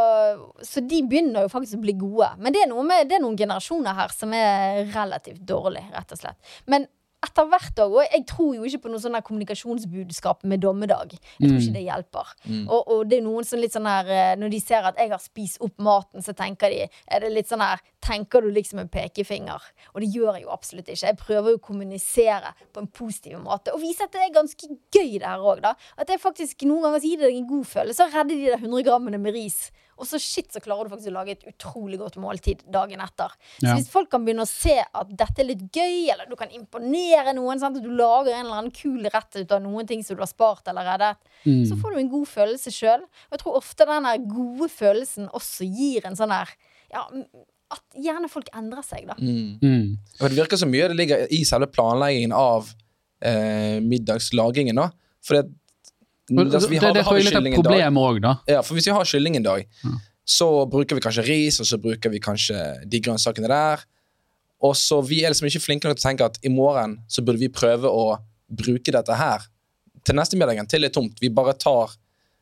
[0.75, 2.35] så de begynner jo faktisk å bli gode.
[2.42, 6.14] Men det er noe med det er noen generasjoner her som er relativt dårlige, rett
[6.14, 6.56] og slett.
[6.66, 6.88] Men
[7.24, 7.96] etter hvert òg.
[7.98, 11.14] Og jeg tror jo ikke på noe sånn kommunikasjonsbudskap med dommedag.
[11.38, 11.76] Jeg tror ikke mm.
[11.78, 12.32] det hjelper.
[12.44, 12.64] Mm.
[12.66, 15.11] Og, og, det er noen som litt sånn her eh, Når de ser at jeg
[15.11, 18.82] har spist opp maten, så tenker de Er det litt sånn her Tenker du liksom
[18.82, 19.64] en pekefinger?
[19.94, 21.11] Og det gjør jeg jo absolutt ikke.
[21.11, 23.74] Jeg prøver jo å kommunisere på en positiv måte.
[23.74, 25.74] Og vise at det er ganske gøy, det her òg, da.
[25.98, 27.98] At jeg faktisk noen ganger gir deg en god følelse.
[27.98, 29.58] Så redder de der 100 grammene med ris.
[29.98, 33.34] Og så shit, så klarer du faktisk å lage et utrolig godt måltid dagen etter.
[33.58, 33.74] Så ja.
[33.76, 37.34] hvis folk kan begynne å se at dette er litt gøy, eller du kan imponere
[37.37, 37.78] noen, sant?
[37.78, 40.30] at du lager en eller annen kul rett ut av noen ting som du har
[40.30, 41.62] spart eller reddet, mm.
[41.70, 43.04] så får du en god følelse sjøl.
[43.28, 46.54] Og jeg tror ofte den gode følelsen også gir en sånn her
[46.92, 47.04] ja,
[47.74, 49.16] at gjerne folk endrer seg, da.
[49.20, 49.58] Mm.
[49.61, 49.96] Mm.
[50.22, 52.70] Det virker så mye det ligger i selve planleggingen av
[53.24, 54.88] eh, middagslagingen, da.
[55.24, 55.58] For det,
[56.28, 58.34] Altså, det, det, er litt et problem òg, da.
[58.50, 60.00] Ja, for hvis vi har kylling en dag, mm.
[60.28, 63.84] så bruker vi kanskje ris, og så bruker vi kanskje de grønnsakene der.
[64.64, 67.24] Og så vi er liksom ikke flinke nok til å tenke at i morgen så
[67.24, 69.46] burde vi prøve å bruke dette her
[70.06, 71.18] til neste middagen, til det er tomt.
[71.22, 71.94] Vi bare tar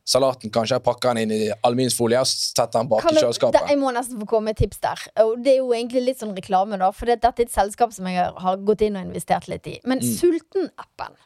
[0.07, 3.71] salaten kanskje, pakker den inn i aluminiumsfolie og setter den bak kan i kjøleskapet.
[3.73, 5.03] Jeg må nesten få komme med tips der.
[5.25, 6.93] Og det er jo egentlig litt sånn reklame, da.
[6.95, 9.75] For dette er et selskap som jeg har gått inn og investert litt i.
[9.83, 10.13] Men mm.
[10.15, 11.17] Sulten-appen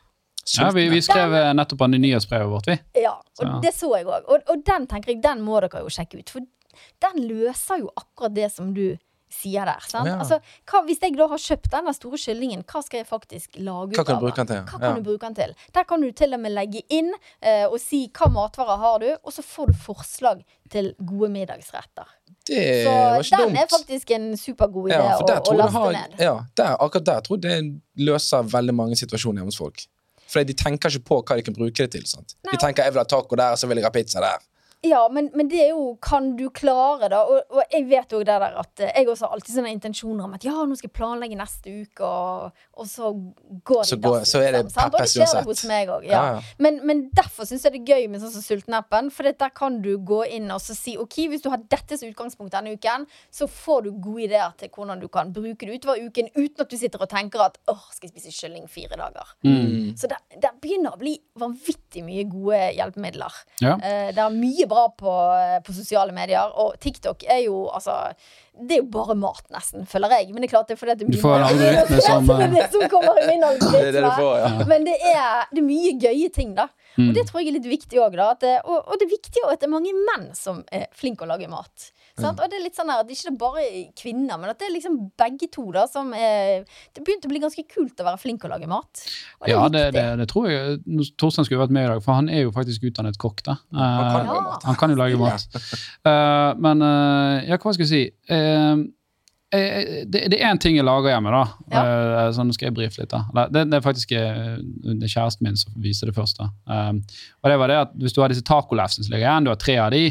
[0.58, 2.78] ja, vi, vi skrev den, nettopp an i nyhetsbrevet vårt, vi.
[3.04, 3.54] Ja, og så.
[3.64, 4.26] det så jeg òg.
[4.26, 6.34] Og, og, den tenker jeg, den må dere jo sjekke ut.
[6.34, 6.46] For
[7.06, 8.86] den løser jo akkurat det som du
[9.32, 9.86] sier der.
[9.94, 10.18] Ja.
[10.20, 13.96] Altså, hva, hvis jeg da har kjøpt denne store kyllingen, hva skal jeg faktisk lage
[13.96, 14.66] ut av den?
[14.66, 14.94] Hva kan ja.
[14.98, 15.54] du bruke den til?
[15.76, 19.08] Der kan du til og med legge inn uh, og si hva matvarer har du,
[19.16, 22.12] og så får du forslag til gode middagsretter.
[22.48, 23.62] Det så var ikke den dumt.
[23.62, 26.20] er faktisk en supergod idé ja, å, å laste har, ned.
[26.20, 29.86] Ja, der, akkurat der tror jeg det løser veldig mange situasjoner hjemme hos folk.
[30.32, 32.06] For de tenker ikke på hva de kan bruke det til.
[32.08, 32.38] Sant?
[32.48, 34.51] De tenker 'jeg vil ha taco der, og så vil jeg ha pizza der'.
[34.84, 37.22] Ja, men, men, det er jo Kan du klare, da?
[37.30, 40.26] Og, og jeg vet jo det der at eh, jeg også har alltid sånne intensjoner
[40.26, 44.00] om at ja, nå skal jeg planlegge neste uke, og, og så går det så,
[44.02, 46.08] går, så er det Og det skjer det hos meg òg.
[46.10, 46.22] Ja.
[46.22, 46.56] Ja, ja.
[46.66, 49.12] men, men, derfor syns jeg det er gøy med sånn som Sultenappen.
[49.14, 52.56] For der kan du gå inn og si OK, hvis du har dette som utgangspunkt
[52.56, 56.32] denne uken, så får du gode ideer til hvordan du kan bruke det utover uken
[56.34, 59.36] uten at du sitter og tenker at åh, skal jeg spise kylling fire dager.
[59.46, 59.94] Mm.
[60.00, 63.42] Så det, det, begynner å bli vanvittig mye gode hjelpemidler.
[63.62, 65.16] Uh, det er mye bra på,
[65.66, 66.52] på, sosiale medier.
[66.64, 67.98] Og TikTok er jo altså
[68.52, 70.32] Det er jo bare mat, nesten, føler jeg.
[70.34, 72.86] Men det er klart det er fordi det er mye får algoritme som, det som
[72.92, 74.12] kommer i min algoritme.
[74.42, 74.50] Ja.
[74.68, 76.68] Men det er, det er, mye gøye ting, da.
[76.98, 77.10] Mm.
[77.10, 78.18] Og det tror jeg er litt viktig òg.
[78.20, 78.46] Og,
[78.80, 81.92] og, det er viktig at det er mange menn som er flinke å lage mat.
[82.22, 82.42] Mm.
[82.44, 83.66] Og det er litt sånn her, at ikke bare
[83.98, 86.64] kvinner, men at det er liksom begge to da som er
[86.96, 89.04] Det begynte å bli ganske kult å være flink å lage mat.
[89.42, 90.80] Det ja, det, det, det, tror jeg.
[91.20, 93.44] Torstein skulle vært med i dag, for han er jo faktisk utdannet kokk.
[93.48, 93.58] da.
[93.74, 94.56] Uh, han, kan ja.
[94.66, 95.62] han, kan jo lage mat.
[96.06, 98.04] Uh, men uh, ja, hva skal jeg si?
[99.52, 101.42] det, det er én ting jeg lager hjemme, da.
[101.74, 102.28] Ja.
[102.32, 103.12] Sånn skal jeg brife litt.
[103.12, 103.48] da.
[103.52, 106.40] Det, det er faktisk det er kjæresten min som viser det først.
[106.40, 106.48] da.
[106.72, 107.02] Um,
[107.44, 109.60] og det var det at Hvis du har disse tacolefsene som ligger igjen, du har
[109.60, 110.06] tre av de,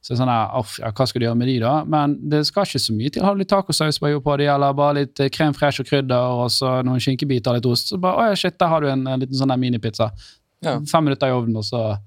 [0.00, 1.72] Så sånn her, off, ja, Hva skal du gjøre med de, da?
[1.84, 3.24] Men det skal ikke så mye til.
[3.24, 6.78] Har du litt tacosaus på de, eller bare litt krem fresh og krydder, og så
[6.86, 9.20] noen skinkebiter og litt ost, så bare å ja, shit, der har du en, en
[9.20, 10.08] liten sånn der minipizza.
[10.64, 10.78] Ja.
[10.88, 11.98] Fem minutter i ovnen, og så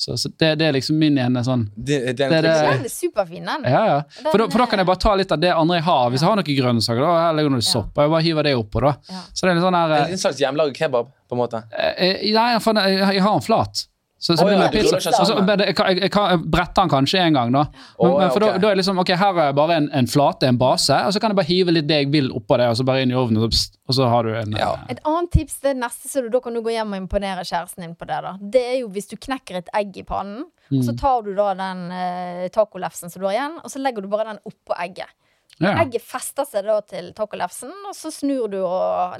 [0.00, 3.42] så, så det, det, er liksom min ene sånn det, det, det, det, er superfin,
[3.42, 3.64] den.
[3.66, 3.96] Ja, ja.
[4.20, 6.04] For, da, for da kan jeg bare ta litt av det andre jeg har.
[6.12, 8.52] Hvis jeg har noen grønnsaker, da eller legger noe sopp, og jeg bare hiver det
[8.60, 8.84] oppå.
[8.84, 8.92] da.
[9.32, 9.94] Så det er litt sånn her...
[10.04, 11.64] En slags hjemmelaget kebab, på en måte?
[11.74, 13.82] Eh, eh nei, jeg, jeg har en flat.
[14.18, 17.52] Så, så oh, ja, pizza, altså, jeg, jeg, jeg, kan brette den kanskje en gang,
[17.54, 17.60] da.
[17.70, 18.56] Men, oh, ja, for okay.
[18.56, 21.22] da, da, er liksom, ok, Her er bare en, en, flate, en base, og så
[21.22, 23.18] kan jeg bare hive litt det jeg vil oppå det, og så bare inn i
[23.18, 24.72] ovnen, og så, og så har du en ja.
[24.90, 27.86] Et annet tips, det neste, så du, da kan du gå hjem og imponere kjæresten
[27.86, 28.34] din på det, da.
[28.58, 30.80] Det er jo hvis du knekker et egg i pannen, mm.
[30.80, 31.00] og så mm.
[31.04, 34.32] tar du da den eh, tacolefsen som du har igjen, og så legger du bare
[34.32, 35.14] den oppå egget.
[35.58, 35.74] Ja.
[35.82, 38.60] Egget fester seg da til tacolefsen, og så snur du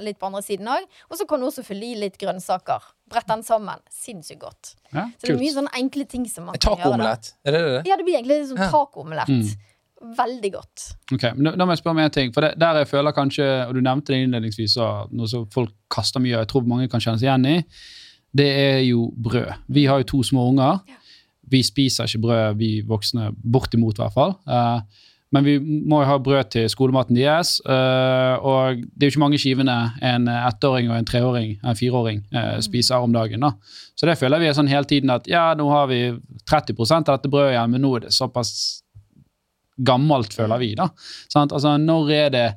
[0.03, 0.85] litt på andre siden òg.
[1.09, 2.85] Og så kan du også fylle i litt grønnsaker.
[3.09, 3.81] Brett den sammen.
[3.91, 4.75] Sinnssykt godt.
[4.93, 6.83] Ja, så det er mye sånne enkle ting som man kan gjøre.
[6.85, 7.33] Tacoomelett?
[7.43, 7.81] Er det det?
[7.89, 8.69] Ja, det blir egentlig sånn ja.
[8.71, 9.33] tacoomelett.
[9.33, 9.67] Mm.
[10.19, 10.85] Veldig godt.
[11.11, 12.31] Ok, men Da må jeg spørre om en ting.
[12.35, 14.77] For det, der jeg føler kanskje, og Du nevnte det innledningsvis,
[15.11, 17.57] noe som folk kaster mye, og jeg tror mange kan kjenne seg igjen i,
[18.39, 19.67] det er jo brød.
[19.73, 20.79] Vi har jo to små unger.
[20.87, 20.95] Ja.
[21.49, 23.31] Vi spiser ikke brød, vi voksne.
[23.35, 24.35] Bortimot, i hvert fall.
[24.45, 27.57] Uh, men vi må jo ha brød til skolematen deres.
[27.61, 32.23] Uh, og det er jo ikke mange skivene en ettåring og en treåring, en fireåring
[32.33, 33.45] uh, spiser om dagen.
[33.45, 33.53] da.
[33.99, 36.01] Så det føler vi er sånn hele tiden at ja, nå har vi
[36.49, 38.53] 30 av dette brødet igjen, men nå er det såpass
[39.79, 40.73] gammelt, føler vi.
[40.75, 40.89] da.
[41.31, 42.47] Sånn, altså, når er det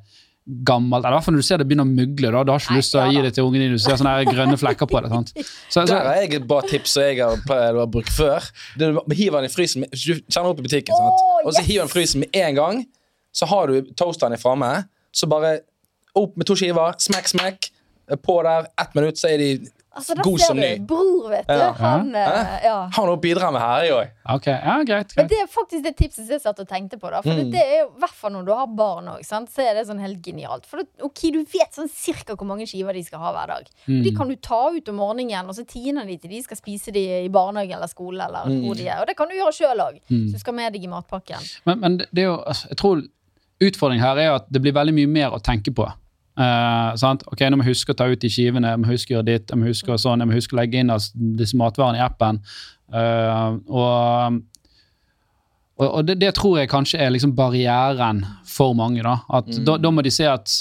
[0.67, 2.31] gammelt Eller i hvert fall når du ser det begynner å mugle.
[2.35, 3.75] da, Du har ikke Nei, lyst til å gi det til ungen din.
[3.77, 5.11] Du ser sånne grønne flekker på det.
[5.13, 5.33] sant?
[5.37, 8.49] Så, så, Der har jeg et bra tips som jeg har brukt før.
[8.79, 11.23] Du hiver den i frysen du kjenner opp i butikken, sant?
[11.23, 12.83] Oh, og så hiver den i frysen med en gang.
[13.33, 14.73] Så har du toasteren framme.
[15.15, 15.61] Så bare
[16.19, 17.71] opp med to skiver, smekk, smekk.
[18.27, 19.51] På der, ett minutt, så er de
[19.93, 20.71] Altså, God som ny.
[20.89, 21.55] Bror, vet du.
[21.61, 21.73] Ja.
[21.77, 22.77] Han, eh, ja.
[22.97, 24.15] Har noe å bidra med her, jeg òg.
[24.37, 24.55] Okay.
[24.57, 25.17] Ja, greit, greit.
[25.19, 27.11] Men det er faktisk det tipset jeg satt og tenkte på.
[27.13, 27.43] da For mm.
[27.43, 30.01] det, det, er jo, hvert fall når du har barn òg, så er det sånn
[30.01, 30.65] helt genialt.
[30.69, 33.71] For det, ok, du vet sånn cirka hvor mange skiver de skal ha hver dag.
[33.85, 34.03] Mm.
[34.07, 36.95] De kan du ta ut om morgenen, og så tiner de til de skal spise
[36.95, 38.21] de i barnehage eller skole.
[38.25, 38.61] Eller mm.
[38.65, 40.29] hvor de er Og det kan du gjøre sjøl òg, mm.
[40.31, 41.51] så du skal med deg i matpakken.
[41.69, 43.05] Men, men det er jo, altså, jeg tror
[43.63, 45.87] utfordringen her er at det blir veldig mye mer å tenke på.
[46.33, 46.97] Uh,
[47.29, 49.29] ok, Nå må jeg huske å ta ut de skivene, jeg må huske å gjøre
[49.29, 50.93] ditt, jeg må huske å sånn, jeg må huske å legge inn
[51.37, 52.41] disse matvarene i appen.
[52.93, 54.41] Uh, og,
[55.83, 59.05] og det, det, tror jeg kanskje er liksom barrieren for mange.
[59.05, 59.65] Da at mm.
[59.69, 60.57] da, da, må de se at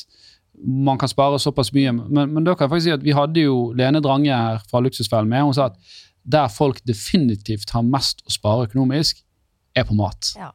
[0.62, 1.96] man kan spare såpass mye.
[2.02, 4.84] Men, men da kan jeg faktisk si at vi hadde jo Lene Drange her fra
[4.84, 5.48] Luksusfellen med.
[5.48, 9.24] Hun sa at der folk definitivt har mest å spare økonomisk,
[9.74, 10.34] er på mat.
[10.38, 10.52] Ja.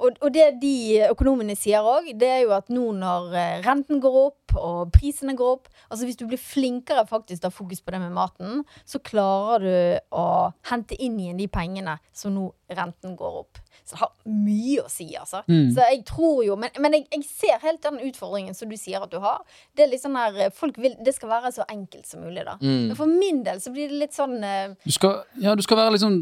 [0.00, 0.74] Og, og, det de
[1.10, 5.36] økonomene sier òg, det er jo at nå når eh, renten går opp og prisene
[5.38, 8.14] går opp Altså Hvis du blir flinkere faktisk til å ha fokus på det med
[8.14, 10.26] maten, så klarer du å
[10.70, 13.58] hente inn igjen de pengene som nå renten går opp.
[13.82, 15.40] Så det har mye å si, altså.
[15.50, 15.72] Mm.
[15.74, 19.02] Så jeg tror jo Men, men jeg, jeg, ser helt den utfordringen som du sier
[19.02, 19.42] at du har.
[19.74, 22.56] Det er litt sånn her folk vil, Det skal være så enkelt som mulig, da.
[22.62, 22.92] Mm.
[22.92, 25.82] Men for min del så blir det litt sånn uh, du skal, Ja, du skal
[25.82, 26.20] være litt sånn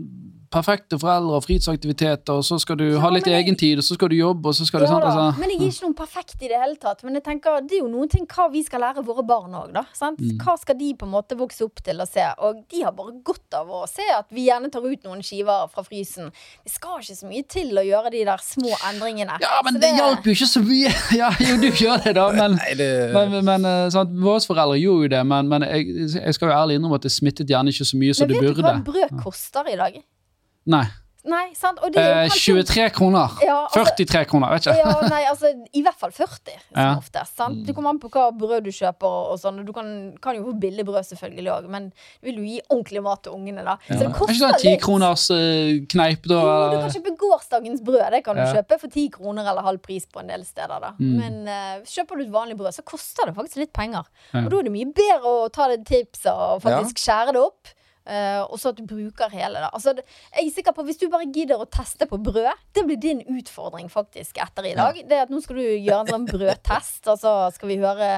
[0.53, 3.97] perfekte foreldre og fritidsaktiviteter, og så skal du ja, ha litt egen tid, og så
[3.99, 5.41] skal du jobbe, og så skal ja, du sant, altså.
[5.41, 7.05] Men jeg er ikke noen perfekt i det hele tatt.
[7.07, 9.73] Men jeg tenker, det er jo noen ting hva vi skal lære våre barn òg,
[9.77, 9.85] da.
[9.85, 10.39] Mm.
[10.43, 12.25] Hva skal de på en måte vokse opp til å se?
[12.47, 15.69] Og de har bare godt av å se at vi gjerne tar ut noen skiver
[15.73, 16.33] fra frysen.
[16.65, 19.39] Det skal ikke så mye til å gjøre de der små endringene.
[19.45, 20.95] Ja, men så det, det hjalp jo ikke så mye!
[21.19, 22.91] Ja, jo, du gjør det, da, men, Nei, det...
[23.15, 26.77] men, men sant, Våre foreldre gjorde jo det, men, men jeg, jeg, skal jo ærlig
[26.79, 28.63] innrømme at det smittet gjerne ikke så mye som det burde.
[28.63, 29.99] Men vet du hva brød koster i dag?
[30.69, 30.87] Nei.
[31.29, 31.81] Nei, sant?
[31.83, 33.33] Eh, 23 kroner.
[33.43, 34.77] Ja, altså, 43 kroner, vet ikke.
[34.79, 36.93] ja, nei, altså, I hvert fall 40, som ja.
[36.97, 37.35] oftest.
[37.37, 37.59] Sant?
[37.67, 39.17] Du kommer an på hva brød du kjøper.
[39.33, 39.61] og sånn.
[39.67, 39.91] Du kan,
[40.25, 43.37] kan jo få billig brød, selvfølgelig òg, men du vil jo gi ordentlig mat til
[43.37, 43.65] ungene.
[43.67, 43.77] da.
[43.89, 43.97] Ja.
[43.97, 44.67] Så det koster litt.
[44.73, 46.43] Ikke kroners uh, kneip, da?
[46.45, 48.05] Jo, du kan kjøpe gårsdagens brød.
[48.15, 50.77] Det kan du kjøpe for 10 kroner eller halv pris på en del steder.
[50.87, 50.95] da.
[51.01, 51.17] Mm.
[51.19, 54.07] Men uh, kjøper du et vanlig brød, så koster det faktisk litt penger.
[54.39, 57.75] Og da er det mye bedre å ta det tipset og faktisk skjære det opp.
[58.09, 59.61] Uh, og så at du bruker hele.
[59.61, 59.69] Da.
[59.77, 63.01] Altså, jeg er sikker på Hvis du bare gidder å teste på brød, det blir
[63.01, 64.97] din utfordring faktisk etter i dag.
[64.97, 65.09] Ja.
[65.11, 68.09] Det at Nå skal du gjøre en sånn brødtest, og så skal vi høre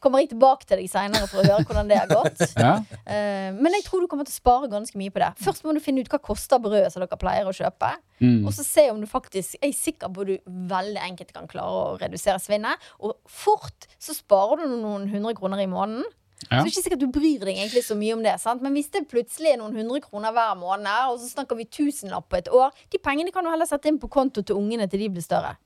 [0.00, 2.44] Kommer jeg tilbake til deg seinere for å høre hvordan det har gått.
[2.58, 2.78] Ja.
[3.06, 5.28] Uh, men jeg tror du kommer til å spare ganske mye på det.
[5.44, 7.92] Først må du finne ut hva koster brødet som dere pleier å kjøpe.
[8.18, 8.46] Mm.
[8.48, 11.46] Og så se om du faktisk Jeg er sikker på at du veldig enkelt kan
[11.50, 12.88] klare å redusere svinnet.
[12.98, 16.08] Og fort så sparer du noen hundre kroner i måneden.
[16.46, 16.60] Ja.
[16.60, 18.36] Så det er ikke sikkert du bryr deg egentlig så mye om det.
[18.40, 18.62] Sant?
[18.64, 22.28] Men hvis det plutselig er noen hundre kroner hver måned, og så snakker vi tusenlapp
[22.30, 25.02] på et år, de pengene kan du heller sette inn på konto til ungene til
[25.02, 25.56] de blir større.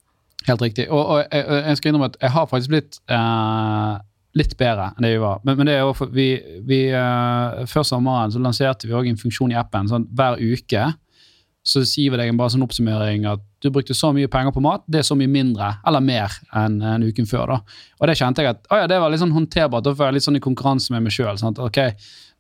[0.49, 0.89] Helt riktig.
[0.91, 4.01] Og, og jeg, jeg, skal innrømme at jeg har faktisk blitt eh,
[4.41, 5.45] litt bedre enn det vi var.
[5.45, 6.27] Men, men det er jo vi,
[6.67, 10.89] vi eh, Før sommeren så lanserte vi òg en funksjon i appen sånn hver uke
[11.63, 14.63] så sier vi deg en bare sånn oppsummering at du brukte så mye penger på
[14.65, 17.55] mat, det er så mye mindre eller mer enn en uken før.
[17.55, 17.79] da.
[18.01, 19.87] Og det kjente jeg at å ja, det var litt sånn håndterbart.
[19.87, 21.39] Da får jeg litt sånn i konkurranse med meg sjøl.
[21.63, 21.79] Ok,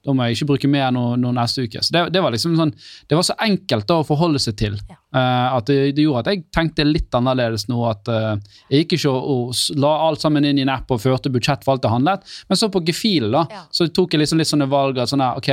[0.02, 1.82] da må jeg ikke bruke mer nå, nå neste uke.
[1.84, 2.72] Så det, det, var liksom sånn,
[3.08, 4.74] det var så enkelt da å forholde seg til.
[4.90, 4.98] Ja.
[5.14, 7.78] Uh, at det, det, gjorde at jeg tenkte litt annerledes nå.
[7.86, 8.34] At uh,
[8.72, 11.62] jeg gikk ikke og, og, la alt sammen inn i en app og førte budsjett
[11.62, 12.26] for alt jeg handlet.
[12.50, 13.64] Men så på gefilen da, ja.
[13.70, 14.98] så tok jeg liksom litt sånne valg.
[14.98, 15.52] at sånn ok,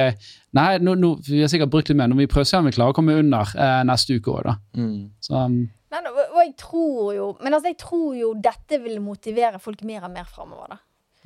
[0.57, 2.09] nei, nå, nå, vi har sikkert brukt litt mer.
[2.09, 4.33] Nå må vi prøve å se om vi klarer å komme under uh, neste uke
[4.33, 4.57] òg, da.
[4.79, 5.01] Mm.
[5.21, 9.62] Så, um, men, og jeg tror jo, men altså, jeg tror jo dette vil motivere
[9.62, 10.77] folk mer og mer framover.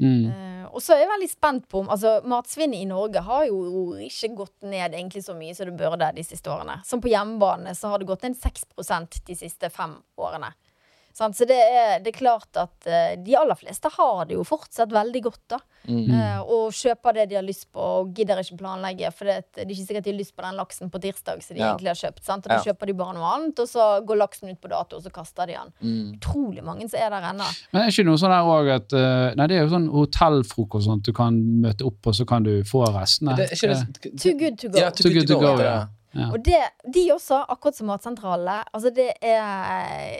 [0.01, 3.93] Uh, og så er jeg veldig spent på om altså, Matsvinnet i Norge har jo
[4.01, 6.79] ikke gått ned egentlig så mye som det burde de siste årene.
[6.87, 10.49] Som på hjemmebane så har det gått ned 6% de siste fem årene.
[11.13, 14.91] Så det er, det er, klart at uh, de aller fleste har det jo fortsatt
[14.93, 15.59] veldig godt, da.
[15.85, 16.07] Mm.
[16.09, 19.11] Uh, og kjøper det de har lyst på, og gidder ikke planlegge.
[19.13, 21.53] For det, det, er ikke sikkert de har lyst på den laksen på tirsdag som
[21.53, 21.69] de ja.
[21.69, 22.23] egentlig har kjøpt.
[22.25, 22.47] Sant?
[22.47, 22.65] Og da ja.
[22.71, 25.49] kjøper de bare noe annet, og så går laksen ut på dato, og så kaster
[25.49, 25.73] de den.
[25.85, 26.11] Mm.
[26.17, 27.49] Utrolig mange som er der ennå.
[27.71, 30.89] Men er ikke noe sånn der òg at uh, Nei, det er jo sånn hotellfrokost
[30.89, 33.37] sånn at du kan møte opp, og så kan du få restene.
[33.37, 34.81] Det, det, too good to go.
[34.81, 35.83] Ja, too, too good, good, to go, go ja.
[36.13, 36.27] Ja.
[36.29, 36.59] Og det,
[36.93, 40.19] de også, akkurat som Matsentralene, altså det er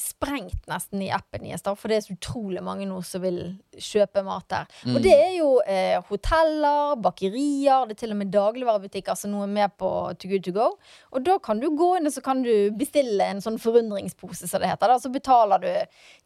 [0.00, 3.40] sprengt nesten i appen deres, for det er så utrolig mange nå som vil
[3.80, 4.70] kjøpe mat der.
[4.86, 4.94] Mm.
[4.96, 9.44] Og det er jo eh, hoteller, bakerier, det er til og med dagligvarebutikker som nå
[9.44, 10.68] er med på To Good To Go.
[11.14, 14.62] Og da kan du gå inn og så kan du bestille en sånn forundringspose, som
[14.62, 14.92] det heter.
[14.92, 14.98] Da.
[15.02, 15.70] Så betaler du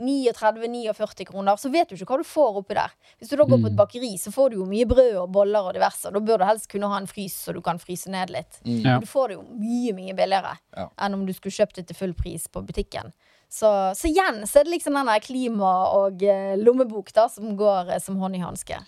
[0.04, 2.94] 39-49 kroner, så vet du ikke hva du får oppi der.
[3.18, 3.80] Hvis du da går på et mm.
[3.80, 6.12] bakeri, så får du jo mye brød og boller og diverse.
[6.14, 8.60] Da bør du helst kunne ha en frys, så du kan fryse ned litt.
[8.64, 8.80] Mm.
[8.84, 8.98] Ja.
[9.02, 10.88] Du får det jo mye, mye billigere ja.
[11.04, 13.12] enn om du skulle kjøpt det til full pris på butikken.
[13.54, 17.92] Så, så, igjen så er det liksom denne klima og eh, lommebok da, som går
[17.94, 18.80] eh, som hånd i hanske.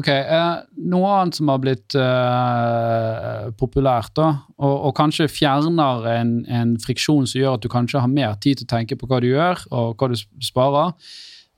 [0.00, 0.54] Ok, eh,
[0.88, 7.28] Noe annet som har blitt eh, populært, da, og, og, kanskje fjerner en, en, friksjon
[7.28, 9.62] som gjør at du kanskje har mer tid til å tenke på hva du gjør,
[9.70, 10.96] og hva du sparer,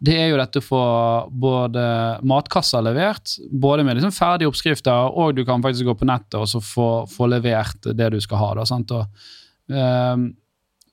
[0.05, 0.85] det er jo dette å få
[1.31, 1.85] både
[2.27, 6.67] matkasser levert, både med liksom ferdige oppskrifter, og du kan faktisk gå på nettet og
[6.67, 8.51] få, få levert det du skal ha.
[8.59, 9.07] da, sant, og
[9.73, 10.27] eh,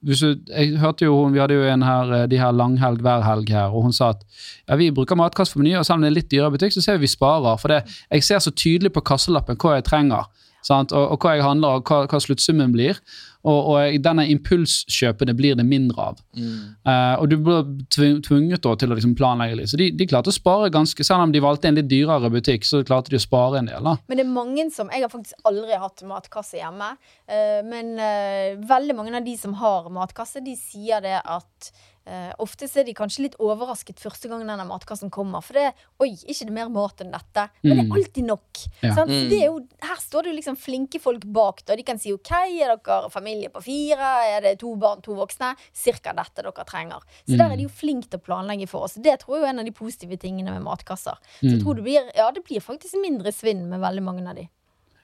[0.02, 3.50] jeg hørte jo, hun, Vi hadde jo en her, eh, de her langhelg hver helg
[3.50, 4.24] her, og hun sa at
[4.68, 6.82] ja, vi bruker matkasse for meny, og selv om det er litt dyrere butikk, så
[6.82, 7.58] ser vi vi sparer.
[7.62, 10.26] For det, jeg ser så tydelig på kasselappen hva jeg trenger,
[10.70, 13.00] og, og, hva jeg handler, og hva, hva sluttsummen blir.
[13.42, 16.20] Og, og denne impulskjøpene blir det mindre av.
[16.38, 16.58] Mm.
[16.86, 19.72] Uh, og du blir tvunget til å liksom planlegge litt.
[19.72, 22.68] Så de, de, klarte å spare ganske, selv om de valgte en litt dyrere butikk,
[22.68, 23.82] så klarte de å spare en del.
[23.88, 23.96] da.
[24.12, 26.92] Men det er mange som Jeg har faktisk aldri hatt matkasse hjemme.
[27.26, 32.32] Uh, men uh, veldig mange av de som har matkasse, de sier det at Uh,
[32.42, 35.44] ofte er de kanskje litt overrasket første gang denne matkassen kommer.
[35.46, 37.44] For det er Oi, ikke det mer mat enn dette?
[37.62, 37.94] Men det er mm.
[38.00, 38.62] alltid nok.
[38.82, 38.94] Ja.
[39.06, 39.12] Mm.
[39.30, 41.62] Det er jo, her står det jo liksom flinke folk bak.
[41.68, 41.78] Da.
[41.78, 44.14] De kan si OK, er dere familie på fire?
[44.32, 45.54] Er det to barn, to voksne?
[45.78, 47.06] Cirka dette dere trenger.
[47.22, 47.38] Så mm.
[47.38, 48.98] der er de jo flinke til å planlegge for oss.
[48.98, 51.22] Det tror jeg er en av de positive tingene med matkasser.
[51.38, 51.62] Så jeg mm.
[51.66, 54.48] tror det blir, ja, det blir faktisk mindre svinn med veldig mange av de.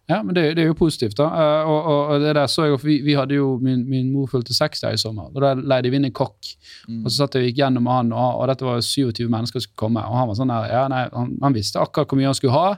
[0.08, 1.26] Ja, men det, det, er jo positivt, da.
[1.28, 4.56] Uh, og, og, det der så jeg, vi, vi hadde jo Min, min mor fulgte
[4.56, 6.54] 60 i sommer, og da leide vi inn en kokk.
[6.88, 7.02] Mm.
[7.02, 9.67] Og så satt jeg og gikk gjennom han, og, og dette var 27 mennesker som
[9.67, 10.06] skulle komme.
[10.08, 12.56] Og han var sånn der, ja, nei, han, han visste akkurat hvor mye han skulle
[12.56, 12.78] ha.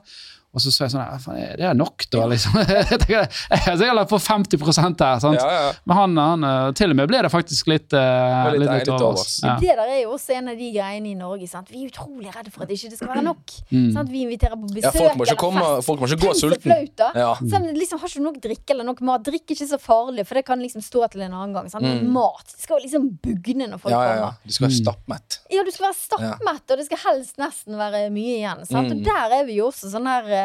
[0.49, 2.55] Og så så jeg sånn Det er nok, da, liksom.
[3.13, 3.27] jeg,
[3.61, 5.19] har lagt på 50 her.
[5.21, 5.37] sant?
[5.37, 5.67] Ja, ja.
[5.85, 8.89] Men han, han, eh, til og med ble det faktisk litt, uh, litt, litt, litt
[8.95, 9.35] overs.
[9.45, 9.59] Ja.
[9.61, 11.45] Det der er jo også en av de greiene i Norge.
[11.51, 11.69] sant?
[11.69, 13.53] Vi er utrolig redde for at det ikke skal være nok.
[13.69, 13.91] Mm.
[13.93, 14.09] Sant?
[14.09, 15.85] Vi inviterer på besøk ja, folk må ikke komme, fest.
[15.89, 16.89] Folk må ikke gå sulten.
[17.19, 17.29] Ja.
[17.53, 19.25] Sånn, liksom, har ikke nok drikke eller nok mat.
[19.29, 21.69] Drikk ikke så farlig, for det kan liksom stå til en annen gang.
[21.69, 21.85] sant?
[21.85, 22.09] Mm.
[22.17, 22.55] Mat.
[22.55, 24.41] Det skal liksom bugne når folk ja, kommer.
[24.41, 25.39] Du skal være stappmett.
[25.53, 28.65] Ja, du skal være stappmett, og det skal helst nesten være mye igjen.
[28.65, 28.89] sant?
[28.89, 28.97] Mm.
[28.97, 30.38] Og der er vi jo også sånn her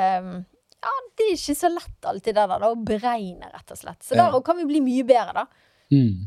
[0.85, 4.03] ja, det er ikke så lett alltid det der, å beregne, rett og slett.
[4.05, 5.71] Så der kan vi bli mye bedre, da.
[5.95, 6.27] Mm.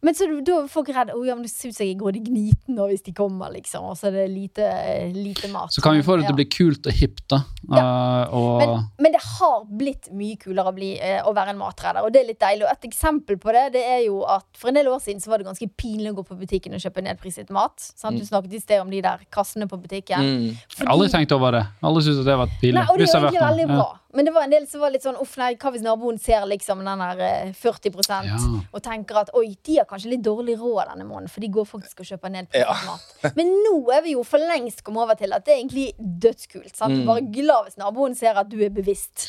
[0.00, 2.20] Men så da er folk redde oh, ja, men det ser ut som jeg går
[2.20, 3.88] i gniten nå hvis de kommer, liksom.
[3.90, 4.68] Og så er det lite,
[5.10, 5.74] lite mat.
[5.74, 7.40] Så kan vi få det til å bli kult og hipt, da.
[7.66, 7.82] Ja.
[7.82, 8.62] Uh, og...
[8.62, 12.14] men, men, det har blitt mye kulere å, bli, uh, å være en matredder, og
[12.14, 12.68] det er litt deilig.
[12.68, 15.32] Og et eksempel på det det er jo at for en del år siden så
[15.32, 17.90] var det ganske pinlig å gå på butikken og kjøpe nedpriset mat.
[17.90, 18.14] Sant?
[18.14, 18.30] Du mm.
[18.30, 20.22] snakket i sted om de der kassene på butikken.
[20.22, 20.50] Mm.
[20.62, 20.84] Fordi...
[20.84, 21.64] Jeg har aldri tenkt over det.
[21.82, 22.78] Alle syntes det var pinlig.
[22.78, 23.88] Nei, og det er egentlig veldig bra.
[23.88, 24.04] Ja.
[24.16, 26.46] Men det var en del som var litt sånn uff nei, hva hvis naboen ser
[26.48, 28.38] liksom den der 40 eh, ja.
[28.72, 31.66] og tenker at oi, de har kanskje litt dårlig råd denne måneden, for de går
[31.68, 32.72] faktisk og kjøper ned ja.
[32.88, 33.34] mat.
[33.36, 36.72] Men nå er vi jo for lengst kommet over til at det er egentlig dødskult.
[36.72, 36.96] Sant?
[36.96, 37.04] Mm.
[37.10, 39.28] Bare glad hvis naboen ser at du er bevisst.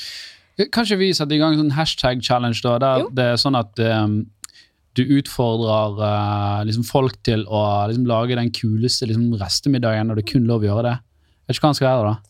[0.71, 3.11] Kanskje vi setter i gang en sånn hashtag-challenge, da, der jo.
[3.19, 4.17] det er sånn at um,
[4.95, 7.61] du utfordrer uh, liksom folk til å
[7.91, 10.97] liksom, lage den kuleste liksom, restemiddagen og det er kun lov å gjøre det.
[10.99, 12.29] Jeg vet ikke hva han skal være, da.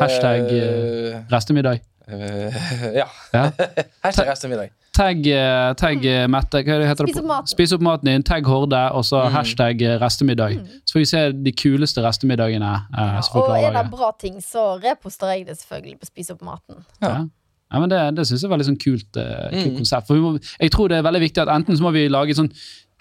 [0.00, 1.82] Hashtag uh, restemiddag.
[2.08, 2.50] Uh,
[3.00, 3.08] ja.
[3.32, 3.50] ja.
[4.04, 4.72] Hashtag restemiddag.
[4.94, 6.60] Tagg, eh, tagg eh, Mette.
[6.62, 7.50] Hva heter Spis opp maten.
[7.50, 8.24] Spis opp maten din.
[8.26, 9.32] Tagg Horde, og så mm.
[9.34, 10.58] hashtag restemiddag.
[10.60, 10.82] Mm.
[10.86, 12.74] Så får vi se de kuleste restemiddagene.
[12.94, 16.44] Eh, ja, og er det bra ting, så reposter jeg det selvfølgelig på Spis opp
[16.46, 16.84] maten.
[17.02, 17.24] Ja.
[17.72, 19.78] Ja, men Det, det syns jeg er veldig sånn kult, uh, kult mm.
[19.80, 20.06] konsept.
[20.06, 22.52] For må, jeg tror det er veldig viktig at enten så må vi lage sånn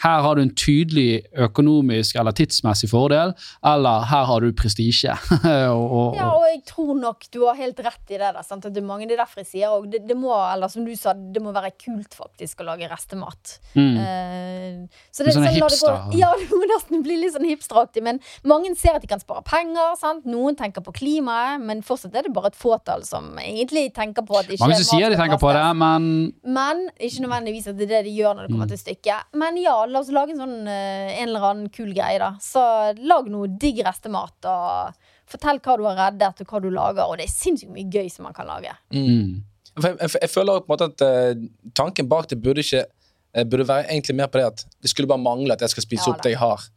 [0.03, 3.33] her har du en tydelig økonomisk eller tidsmessig fordel,
[3.65, 5.15] eller her har du prestisje.
[5.45, 8.33] ja, og jeg tror nok du har helt rett i det.
[8.33, 8.65] Der, sant?
[8.67, 9.87] Det er mange det er derfor jeg sier òg.
[9.91, 13.57] det, det, må, eller som du sa, det må være kult faktisk å lage restemat.
[13.77, 13.95] Mm.
[13.99, 15.95] Uh, så det, sånn hipster?
[16.09, 18.03] Gå, ja, det må nesten bli litt sånn hipsteraktig.
[18.05, 19.95] Men mange ser at de kan spare penger.
[19.99, 20.27] Sant?
[20.29, 24.39] Noen tenker på klimaet, men fortsatt er det bare et fåtall som egentlig tenker på
[24.39, 26.11] at ikke Mange som sier de tenker på det, men
[26.43, 28.73] Men ikke nødvendigvis at det er det de gjør når det kommer mm.
[28.75, 29.31] til stykket.
[29.39, 32.33] Men ja, la oss lage en sånn uh, en eller annen kul greie, da.
[32.41, 32.61] Så
[32.99, 37.05] lag noe digg restemat, og fortell hva du har reddet, og hva du lager.
[37.07, 38.73] Og det er sinnssykt mye gøy som man kan lage.
[38.95, 39.43] Mm.
[39.73, 43.41] Jeg, jeg, jeg, føler på en måte at uh, tanken bak det burde ikke uh,
[43.49, 46.05] Burde være egentlig mer på det at det skulle bare mangle at jeg skal spise
[46.05, 46.67] ja, opp det jeg har,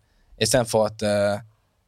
[0.40, 1.02] istedenfor at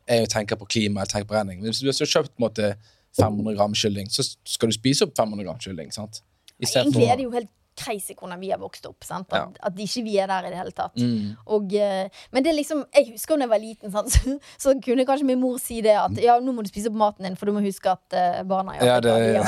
[0.09, 1.63] jeg tenker på klima eller tenker på renning.
[1.65, 2.69] Hvis du har kjøpt på en måte
[3.17, 5.93] 500 gram kylling, så skal du spise opp 500 gram kylling.
[5.93, 6.23] sant?
[6.61, 9.05] Egentlig er det jo helt crazy hvordan vi har vokst opp.
[9.09, 9.45] At, ja.
[9.69, 10.97] at, ikke vi er der i det hele tatt.
[10.99, 11.37] Mm.
[11.47, 14.75] Og, uh, men det er liksom Jeg husker da jeg var liten, sant, så, så,
[14.85, 17.37] kunne kanskje min mor si det at ja, nå må du spise opp maten din,
[17.39, 19.45] for du må huske at uh, barna i ja, det, ja.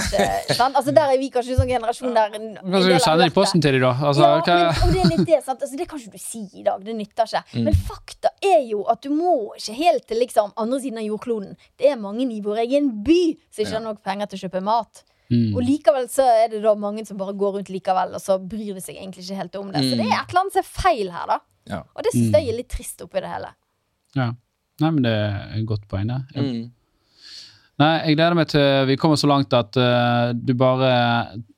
[0.69, 3.79] altså, Der er vi kanskje en sånn generasjon der Kanskje du sender i posten til
[3.79, 3.95] dem, da?
[4.11, 5.61] Altså, ja, men, og det er litt det, sant?
[5.61, 6.83] Altså, det kan ikke du si i dag.
[6.85, 7.45] Det nytter ikke.
[7.55, 7.69] Mm.
[7.69, 11.55] Men fakta er jo at du må ikke helt til liksom andre siden av jordkloden.
[11.79, 14.65] Det er mange i vår egen by som ikke har nok penger til å kjøpe
[14.65, 15.05] mat.
[15.31, 15.55] Mm.
[15.55, 18.75] Og likevel så er det da mange som bare går rundt likevel, og så bryr
[18.75, 19.85] de seg egentlig ikke helt om det.
[19.85, 19.89] Mm.
[19.91, 21.39] Så det er et eller annet som er feil her, da.
[21.71, 21.81] Ja.
[21.95, 22.37] Og det syns mm.
[22.37, 23.55] jeg er litt trist oppi det hele.
[24.19, 24.33] Ja.
[24.81, 26.21] Nei, men det er et godt poeng, det.
[26.35, 26.45] Ja.
[26.45, 26.69] Mm.
[27.81, 30.91] Nei, jeg gleder meg til vi kommer så langt at uh, du bare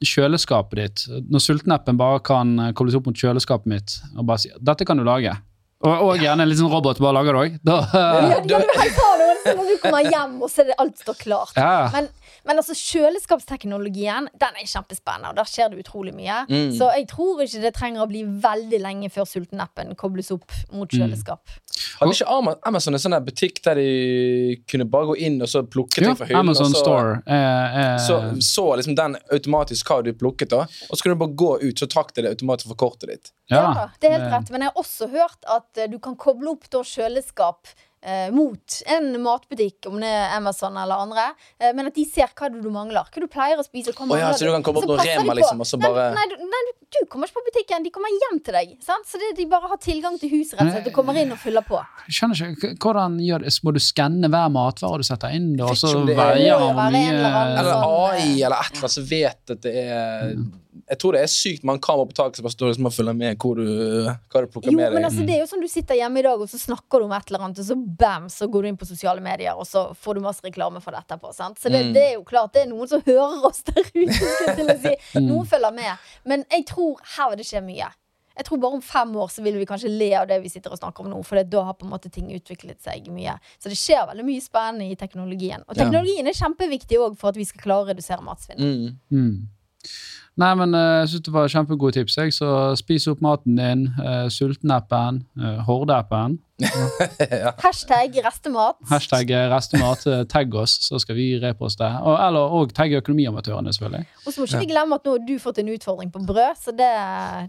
[0.07, 4.87] Kjøleskapet ditt Når sultenappen bare kan kobles opp mot kjøleskapet mitt og bare si 'Dette
[4.87, 5.35] kan du lage'.
[5.83, 7.59] Og, og gjerne en liten robot bare lager det òg.
[7.67, 11.19] Da, uh, ja, ja, du, når du kommer hjem, og så er det alt står
[11.23, 11.57] klart.
[11.59, 11.89] Ja.
[11.95, 12.11] Men
[12.45, 16.43] men altså, kjøleskapsteknologien den er kjempespennende, og der skjer det utrolig mye.
[16.51, 16.73] Mm.
[16.75, 20.91] Så jeg tror ikke det trenger å bli veldig lenge før sultenappen kobles opp mot
[20.91, 20.97] mm.
[20.97, 21.43] kjøleskap.
[21.47, 21.69] Mm.
[22.01, 26.03] Hadde ikke Amazon en sånn butikk der de kunne bare gå inn og så plukke
[26.03, 26.43] ting fra hyllen?
[26.43, 27.15] Amazon så, Store.
[27.27, 30.67] Eh, eh, så, så liksom den automatisk hva du plukket, da.
[30.89, 33.33] Og så kunne du bare gå ut, så trakk det det automatisk for kortet ditt.
[33.53, 34.53] Ja, ja det er helt rett.
[34.53, 37.89] Men jeg har også hørt at eh, du kan koble opp da kjøleskap eh,
[38.35, 41.29] mot en matbutikk, om det er Amazon eller andre,
[41.61, 43.07] eh, men at de ser hva du mangler.
[43.07, 43.95] Hva du pleier å spise.
[43.95, 46.25] Hva oh, ja, så du kan komme opp på Rema, liksom, og så bare nei,
[46.35, 48.75] nei, nei, du kommer ikke på butikken, de kommer hjem til deg.
[48.85, 49.07] Sant?
[49.09, 50.89] Så det, de bare har tilgang til huset, rett og slett.
[50.91, 51.79] Du kommer inn og fyller på.
[52.09, 53.55] Jeg skjønner ikke, hvordan gjør det?
[53.63, 58.43] Må du skanne hver matvare du setter inn, og så veier hvor mye Eller AI,
[58.43, 60.35] eller et eller annet som vet at det er
[60.73, 63.17] jeg tror det er sykt mange kameraer på taket som bare står liksom og følger
[63.19, 63.67] med hvor du,
[64.09, 64.97] hva du plukker jo, med deg.
[64.97, 67.07] Men altså, det er jo sånn du sitter hjemme i dag, og så snakker du
[67.07, 69.69] om et eller annet, og så bam, så går du inn på sosiale medier, og
[69.69, 71.33] så får du masse reklame for dette etterpå.
[71.33, 71.59] Sant?
[71.61, 71.93] Så det, mm.
[71.95, 74.97] det, er jo klart, det er noen som hører oss der ute, til å si.
[75.13, 75.27] Mm.
[75.29, 76.05] Noen følger med.
[76.29, 77.89] Men jeg tror her vil det skje mye.
[78.37, 80.73] Jeg tror bare om fem år så vil vi kanskje le av det vi sitter
[80.73, 83.35] og snakker om nå, for da har på en måte ting utviklet seg mye.
[83.61, 85.67] Så det skjer veldig mye spennende i teknologien.
[85.67, 88.63] Og teknologien er kjempeviktig òg for at vi skal klare å redusere matsvinn.
[88.63, 88.97] Mm.
[89.13, 89.93] Mm.
[90.41, 92.15] Nei, men uh, jeg syns det var kjempegode tips.
[92.17, 92.33] Jeg.
[92.33, 92.49] Så
[92.81, 93.85] spis opp maten din.
[93.99, 95.21] Uh, Sultenappen.
[95.37, 96.39] Uh, Hordeappen.
[96.63, 97.53] ja.
[97.61, 98.79] Hashtag restemat.
[98.89, 100.07] Hashtag restemat.
[100.33, 101.85] tagg oss, så skal vi reposte.
[101.85, 104.09] Og, eller òg tagg økonomiamatørene, selvfølgelig.
[104.25, 106.61] Og så må ikke vi glemme at nå har du fått en utfordring på brød,
[106.63, 106.93] så det,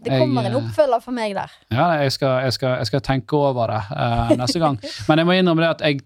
[0.03, 1.53] det kommer jeg, en oppfølger for meg der.
[1.71, 4.81] Ja, jeg skal, jeg skal, jeg skal tenke over det neste gang.
[5.07, 6.01] men jeg må innrømme det at jeg,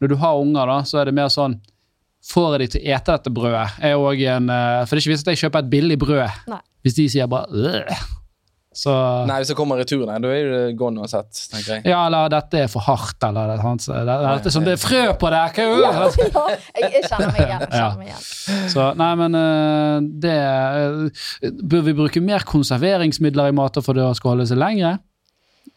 [0.00, 1.60] når du har unger, da, så er det mer sånn
[2.26, 3.66] får jeg de til å ete dette brødet?
[3.80, 3.98] Er
[4.36, 6.62] en, uh, for det er ikke visst at jeg kjøper et billig brød Nei.
[6.84, 8.08] hvis de sier bare øh.
[8.70, 8.92] Så,
[9.26, 11.82] Nei, hvis det kommer retur, nei, da er det gone uansett, tenker jeg.
[11.90, 15.00] Ja, eller dette er for hardt, eller det, det, det, det, det, det er frø
[15.18, 15.40] på det!
[15.56, 16.44] Hva, ja, ja,
[16.94, 17.64] jeg kjenner meg igjen.
[17.64, 18.22] Kjenner meg igjen.
[18.70, 24.06] Så, nei, men uh, det uh, Bør vi bruke mer konserveringsmidler i mater for det
[24.06, 25.02] å skal holde seg lenger?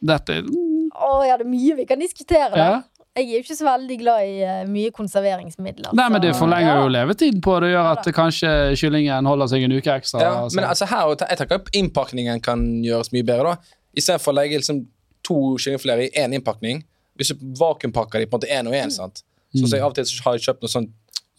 [0.04, 2.54] Dette Å ja, det er mye vi kan diskutere.
[2.54, 2.84] Ja.
[3.14, 5.92] Jeg er jo ikke så veldig glad i uh, mye konserveringsmidler.
[5.94, 6.80] Nei, men Det forlenger ja.
[6.82, 7.70] jo levetiden på det.
[7.76, 10.24] Gjør at ja, kanskje kyllingen holder seg en uke ekstra.
[10.24, 10.58] Ja, altså.
[10.58, 13.54] Men altså her, jeg tenker at innpakningen kan gjøres mye bedre.
[13.54, 13.78] da.
[14.02, 14.82] Istedenfor å legge liksom,
[15.22, 16.82] to kyllingfileter i én innpakning.
[17.14, 18.90] Hvis du vakuumpakker de på en måte én og én.
[18.90, 18.98] Mm.
[18.98, 19.22] sant?
[19.54, 20.90] Sånn som jeg av og til har jeg kjøpt noe sånn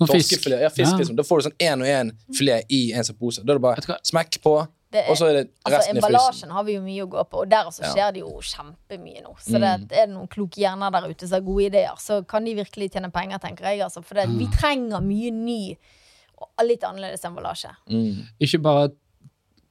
[0.05, 0.63] torskefilet.
[0.63, 1.19] Ja, fisk, liksom.
[1.19, 3.43] Da får du sånn én og én filet i en sånn pose.
[3.43, 4.55] Da er det bare smekk på.
[4.95, 7.25] Er, og så er det altså, resten altså, Emballasjen har vi jo mye å gå
[7.31, 9.35] på, og der også skjer det jo kjempemye nå.
[9.43, 9.87] Så det, mm.
[9.91, 12.93] er det noen kloke hjerner der ute som har gode ideer, så kan de virkelig
[12.95, 13.83] tjene penger, tenker jeg.
[13.87, 14.55] Altså, for det, vi mm.
[14.55, 15.61] trenger mye ny
[16.45, 17.73] og litt annerledes emballasje.
[17.91, 18.25] Mm.
[18.43, 18.93] Ikke bare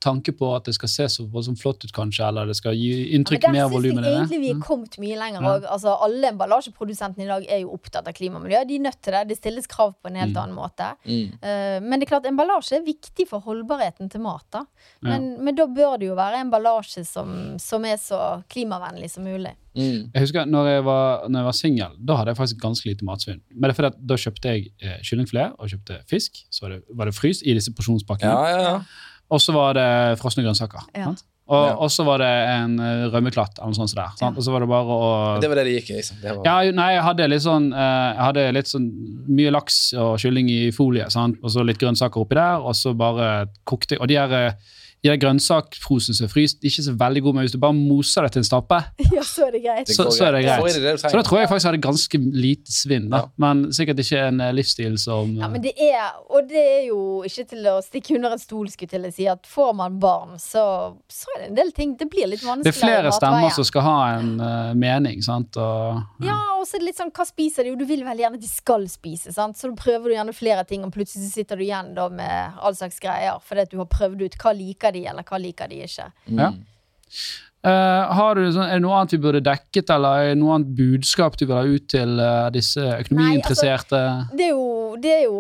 [0.04, 3.16] tanke på at det skal se så voldsomt flott ut, kanskje, eller det skal gi
[3.18, 4.12] inntrykk ja, mer volum enn det.
[4.18, 5.66] Egentlig vi er kommet mye lenger òg.
[5.66, 5.72] Ja.
[5.78, 8.62] Altså, alle emballasjeprodusentene i dag er jo opptatt av klima og miljø.
[8.70, 9.24] De er nødt til det.
[9.32, 10.42] Det stilles krav på en helt mm.
[10.44, 10.92] annen måte.
[11.08, 11.34] Mm.
[11.40, 14.46] Uh, men det er klart, emballasje er viktig for holdbarheten til mat.
[14.54, 14.66] Da.
[15.06, 15.44] Men, ja.
[15.48, 19.56] men da bør det jo være emballasje som, som er så klimavennlig som mulig.
[19.74, 20.12] Mm.
[20.14, 23.42] Jeg husker når jeg var, når var singel, da hadde jeg faktisk ganske lite matsvinn.
[23.54, 26.44] Men det er fordi at da kjøpte jeg eh, kyllingfilet og kjøpte fisk.
[26.54, 28.30] Så var det, var det frys i disse porsjonspakkene.
[28.30, 29.12] Ja, ja, ja.
[29.34, 29.88] Og så var det
[30.22, 30.86] frosne grønnsaker.
[30.98, 31.14] Ja.
[31.44, 31.88] Og, ja.
[31.92, 33.58] så var det en uh, rømmeklatt.
[33.58, 34.30] eller noe sånt der, ja.
[34.32, 35.10] Og så var det bare å
[35.44, 35.98] Det var det det gikk i?
[36.00, 36.22] liksom.
[36.22, 36.40] Var...
[36.48, 37.82] Ja, nei, jeg hadde litt sånn uh,
[38.14, 38.86] jeg hadde litt sånn
[39.28, 41.42] mye laks og kylling i folie, sant?
[41.44, 44.56] og så litt grønnsaker oppi der, og så bare kokte Og de her
[45.04, 48.24] de der grønnsakposene som er fryst, ikke så veldig gode, men hvis du bare moser
[48.24, 48.78] det til en stappe,
[49.18, 49.90] ja, så er det greit.
[49.92, 50.78] Så, så er det greit.
[50.78, 53.26] Så, så da tror jeg faktisk jeg hadde ganske lite svinn, da.
[53.26, 53.32] Ja.
[53.44, 57.02] men sikkert ikke en eh, livsstil som Ja, men det er, og det er jo
[57.28, 60.38] ikke til å stikke under en stol, skulle til å si, at får man barn,
[60.40, 60.64] så,
[61.12, 62.72] så, er det en del ting Det blir litt vanskeligere.
[62.72, 65.60] Det er flere stemmer som skal ha en uh, mening, sant.
[65.60, 66.32] Og, ja.
[66.32, 67.74] ja, og så er det litt sånn, hva spiser de?
[67.74, 69.60] Jo, du vil veldig gjerne at de skal spise, sant.
[69.60, 72.64] Så da prøver du gjerne flere ting, og plutselig så sitter du igjen da med
[72.64, 75.72] all slags greier fordi at du har prøvd ut hva liker de, eller hva liker
[75.72, 76.12] de ikke.
[76.30, 76.44] Mm.
[76.44, 76.54] Ja.
[77.64, 80.74] Uh, du, sånn, er det noe annet vi burde dekket, eller er det noe annet
[80.76, 84.02] budskap du vil ha ut til uh, disse økonomiinteresserte?
[84.02, 84.66] Nei, altså, det, er jo,
[85.02, 85.38] det, er jo,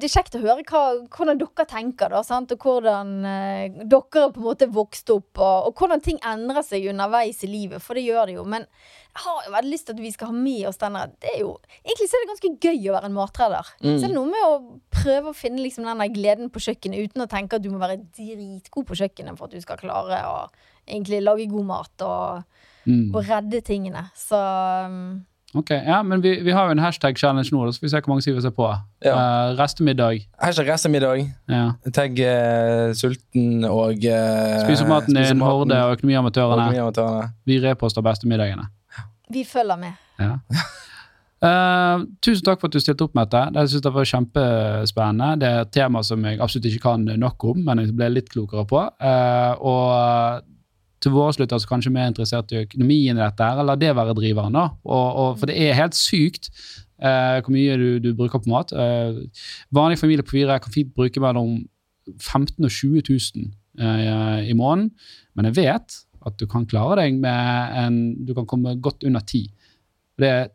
[0.00, 0.82] det er kjekt å høre hva,
[1.12, 2.52] hvordan dere tenker, da, sant?
[2.54, 6.88] og hvordan eh, dere på en måte vokste opp, og, og, hvordan ting endrer seg
[6.92, 8.44] underveis i livet, for det gjør det jo.
[8.48, 8.66] Men
[9.12, 11.40] jeg har jo veldig lyst til at vi skal ha med oss denne det er
[11.42, 13.72] jo, Egentlig så er det ganske gøy å være en matredder.
[13.82, 13.88] Mm.
[13.90, 14.54] Så er det noe med å
[14.94, 18.00] prøve å finne liksom denne gleden på kjøkkenet uten å tenke at du må være
[18.16, 20.38] dritgod på kjøkkenet for at du skal klare å
[20.86, 23.12] egentlig lage god mat og, mm.
[23.12, 24.06] og redde tingene.
[24.18, 25.20] Så um,
[25.54, 28.12] Ok, ja, Men vi, vi har jo en hashtag-challenge nå, så får vi se hvor
[28.14, 28.68] mange siver vi ser på.
[29.04, 29.16] Ja.
[29.16, 30.22] Uh, restemiddag.
[30.40, 31.26] Hashtag restemiddag.
[31.48, 31.64] Ja.
[31.92, 36.70] Tagg uh, sulten og uh, Spis maten din, Horde og Økonomiamatørene.
[36.70, 37.32] økonomiamatørene.
[37.44, 38.64] Vi reposter bestemiddagene.
[39.32, 39.92] Vi følger med.
[40.20, 40.38] Ja.
[41.42, 43.52] Uh, tusen takk for at du stilte opp med dette.
[43.52, 45.30] Det synes Det var kjempespennende.
[45.40, 48.32] Det er et tema som jeg absolutt ikke kan nok om, men jeg ble litt
[48.32, 48.86] klokere på.
[49.04, 50.48] Uh, og
[51.02, 54.54] til våre slutter så kanskje mer interessert i økonomien i dette, eller det være driveren.
[54.54, 54.68] da.
[54.84, 56.50] Og, og, for det er helt sykt
[57.02, 58.72] eh, hvor mye du, du, bruker på mat.
[58.72, 59.18] Eh,
[59.74, 61.58] vanlig familie på fire kan fint bruke mellom
[62.18, 63.50] 15 000 og 20 000
[63.82, 64.90] eh, i måneden,
[65.34, 67.94] men jeg vet at du kan klare deg med en
[68.26, 69.48] Du kan komme godt under ti.
[70.18, 70.50] Det er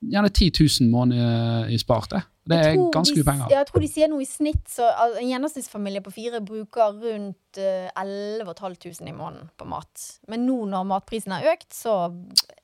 [0.00, 2.10] gjerne 10 000 måneder i spart.
[2.10, 3.52] Det er ganske mye penger.
[3.54, 4.88] Jeg tror de sier noe i snitt, så
[5.20, 10.06] en gjennomsnittsfamilie på fire bruker rundt 11 500 i måneden på mat.
[10.28, 11.94] Men nå når matprisen har økt, så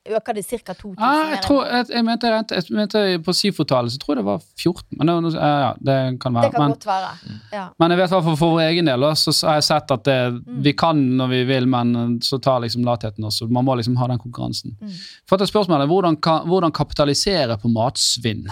[0.09, 0.73] øker det ca.
[0.73, 0.95] 2000.
[0.97, 4.41] Ah, jeg, tror, jeg, jeg, mente, jeg, mente, På SIFO-tallet så tror jeg det var
[4.57, 4.97] 14.
[4.97, 6.49] Men det, ja, det kan være.
[6.49, 7.11] Det kan men, godt være.
[7.53, 7.67] Ja.
[7.79, 10.57] Men jeg vet for, for vår egen del så har jeg sett at det, mm.
[10.65, 13.41] vi kan når vi vil, men så tar liksom latheten oss.
[13.45, 14.75] Man må liksom ha den konkurransen.
[14.81, 14.97] Mm.
[15.29, 16.19] For et spørsmål er hvordan,
[16.49, 18.47] hvordan kapitalisere på matsvinn?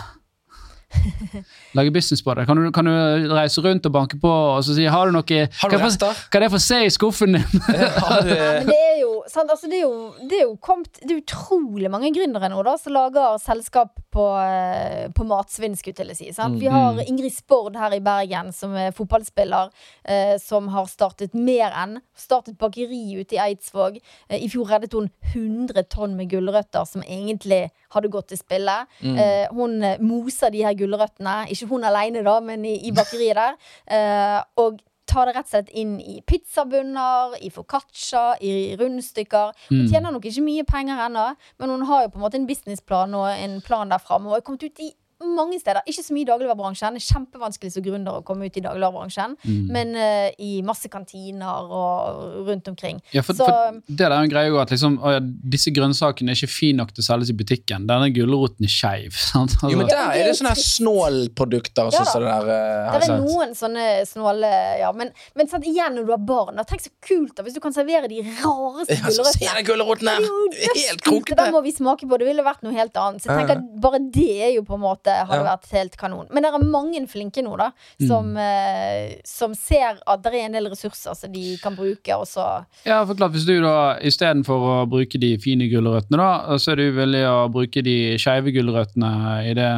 [1.78, 2.46] Lage business på det.
[2.48, 2.92] Kan du, kan du,
[3.34, 6.40] reise rundt og banke på og så si har du noe Har du hva, hva
[6.40, 7.64] er det for å se i skuffen din?
[7.68, 7.92] ja,
[8.24, 8.30] men
[8.72, 8.97] det er
[9.32, 12.62] sant, altså det, er jo, det, er jo kommet, det er utrolig mange gründere nå
[12.66, 16.30] da, som lager selskap på, eh, på matsvinn, skulle å si.
[16.36, 16.58] Sant?
[16.62, 17.04] Vi har mm.
[17.08, 19.72] Ingrid Spord her i Bergen, som er fotballspiller,
[20.08, 21.98] eh, som har startet mer enn.
[22.18, 24.00] Startet bakeri ute i Eidsvåg.
[24.30, 28.80] Eh, I fjor reddet hun 100 tonn med gulrøtter som egentlig hadde gått til spille.
[29.04, 29.18] Mm.
[29.22, 31.40] Eh, hun eh, moser de her gulrøttene.
[31.54, 33.58] Ikke hun alene, da, men i, i bakeriet der.
[33.92, 39.56] Eh, og tar det rett og slett inn i pizzabunner, i foccaccia, i rundstykker.
[39.70, 39.90] Hun mm.
[39.92, 41.28] tjener nok ikke mye penger ennå,
[41.60, 44.30] men hun har jo på en måte en businessplan og en plan der framme.
[44.30, 44.92] Hun har kommet ut i
[45.24, 45.82] mange steder.
[45.90, 46.98] Ikke så mye i dagligvarebransjen.
[46.98, 49.36] Det er kjempevanskelig som gründer å komme ut i dagligvarebransjen.
[49.44, 49.70] Mm.
[49.74, 53.02] Men uh, i masse kantiner og rundt omkring.
[53.16, 56.34] Ja, for, så, for det der er en greie at liksom, å, ja, disse grønnsakene
[56.34, 57.88] er ikke fine nok til å selges i butikken.
[57.90, 59.18] Denne gulroten er skeiv.
[59.38, 59.70] Altså.
[59.70, 61.92] Jo, men der er det sånne snålprodukter.
[61.94, 64.50] Ja, så det der, uh, der er noen sånne snåle
[64.82, 64.90] ja.
[64.98, 67.76] Men, men sant, igjen, når du har barn, tenk så kult da, hvis du kan
[67.76, 69.54] servere de rareste ja, gulrøttene.
[69.54, 70.28] Se gulroten her!
[70.64, 71.38] Helt krokete!
[71.38, 72.20] Da må vi smake på.
[72.20, 73.24] Det ville vært noe helt annet.
[73.24, 75.48] Så jeg tenker at bare det er jo på en måte hadde ja.
[75.48, 76.28] vært helt kanon.
[76.34, 77.70] Men det er mange flinke nå, da,
[78.02, 78.42] som, mm.
[78.44, 82.46] eh, som ser at det er en del ressurser som de kan bruke, og så
[82.88, 86.82] Ja, for klart, hvis du da istedenfor å bruke de fine gulrøttene, da, så er
[86.82, 89.12] du villig å bruke de skeive gulrøttene
[89.48, 89.72] i det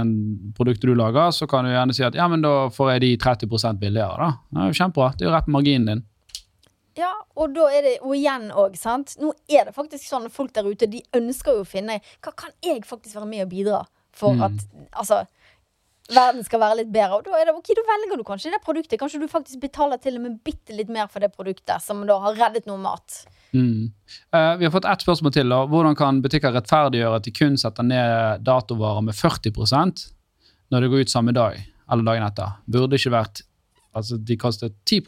[0.58, 3.16] produktet du lager, så kan du gjerne si at ja, men da får jeg de
[3.26, 4.32] 30 billigere, da.
[4.50, 5.12] Det er jo kjempebra.
[5.18, 6.06] Det er jo rett på marginen din.
[7.00, 9.16] Ja, og da er det Og igjen òg, sant.
[9.22, 12.52] Nå er det faktisk sånn folk der ute, de ønsker jo å finne Hva kan
[12.66, 13.86] jeg faktisk være med og bidra
[14.20, 14.48] for mm.
[14.50, 14.66] at
[15.00, 15.24] Altså
[16.10, 17.20] verden skal være litt bedre.
[17.20, 19.00] Og da, er det, ok, da velger du kanskje det produktet.
[19.02, 22.18] Kanskje du faktisk betaler til og med bitte litt mer for det produktet, som da
[22.24, 23.20] har reddet noe mat.
[23.54, 23.90] Mm.
[24.34, 25.52] Uh, vi har fått ett spørsmål til.
[25.54, 25.64] Da.
[25.70, 30.08] Hvordan kan butikker rettferdiggjøre at de kun setter ned datovarer med 40%
[30.70, 32.58] når det går ut samme dag eller dagen etter?
[32.70, 33.46] Burde ikke vært
[33.98, 35.00] Altså, de kostet 10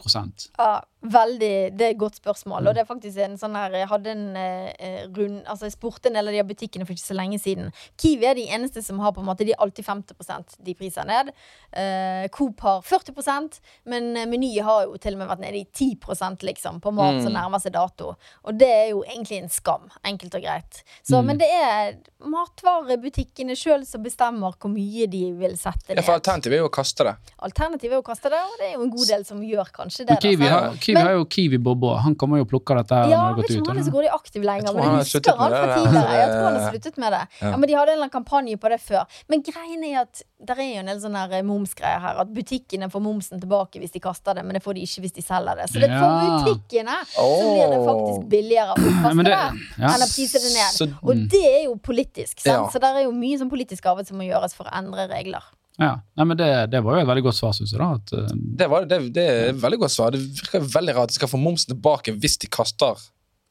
[0.58, 1.54] Ja, veldig.
[1.76, 2.68] Det er et godt spørsmål.
[2.68, 6.10] Og det er faktisk en sånn her Jeg hadde en eh, rund Altså, jeg spurte
[6.10, 7.72] en del av de butikkene for ikke så lenge siden.
[8.00, 11.08] Kiwi er de eneste som har på en måte De er alltid 50% de priser
[11.08, 11.32] ned.
[11.72, 15.66] Eh, Coop har 40% men eh, Meny har jo til og med vært nede i
[15.66, 17.22] 10% liksom, på mat mm.
[17.26, 18.14] som nærmer seg dato.
[18.46, 19.88] Og det er jo egentlig en skam.
[20.06, 20.82] Enkelt og greit.
[21.02, 21.30] Så, mm.
[21.30, 21.96] Men det er
[22.32, 26.00] matvarebutikkene sjøl som bestemmer hvor mye de vil sette ned.
[26.00, 27.16] Ja, for alternativet er jo å kaste det.
[27.42, 30.06] Alternativet er å kaste det, og det er jo en god del som gjør kanskje
[30.08, 30.18] det.
[30.22, 31.94] Kiwi, har, Kiwi men, har, jo Kiwi Bobo.
[32.04, 32.94] Han kommer jo og plukker dette.
[32.94, 35.38] her Ja, når det har om han er så godt aktiv lenger, men jeg husker
[35.38, 36.18] han fra tidligere.
[36.18, 37.22] Jeg tror han har sluttet med det.
[37.40, 37.52] Ja.
[37.56, 39.20] Men de hadde en eller annen kampanje på det før.
[39.32, 42.20] Men greien er at det er jo en del sånne her momsgreier her.
[42.24, 45.16] At butikkene får momsen tilbake hvis de kaster det, men det får de ikke hvis
[45.16, 45.68] de selger det.
[45.70, 49.40] Så det for butikkene så blir det faktisk billigere å kaste det,
[49.78, 51.00] enn å prise det ned.
[51.02, 52.72] Og det er jo politisk, sant?
[52.74, 55.46] så det er jo mye sånn politisk arbeid som må gjøres for å endre regler.
[55.80, 57.80] Ja, Nei, men det, det, var jo et veldig godt svar, syns jeg.
[57.80, 57.96] da.
[57.96, 60.12] At, uh, det, var, det, det, er et veldig godt svar.
[60.12, 63.00] Det virker veldig rart at de skal få momsen tilbake hvis de kaster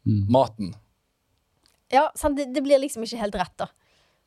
[0.05, 0.23] mm.
[0.31, 0.73] maten.
[1.91, 2.37] Ja, sant?
[2.37, 3.71] Det, det, blir liksom ikke helt rett, da.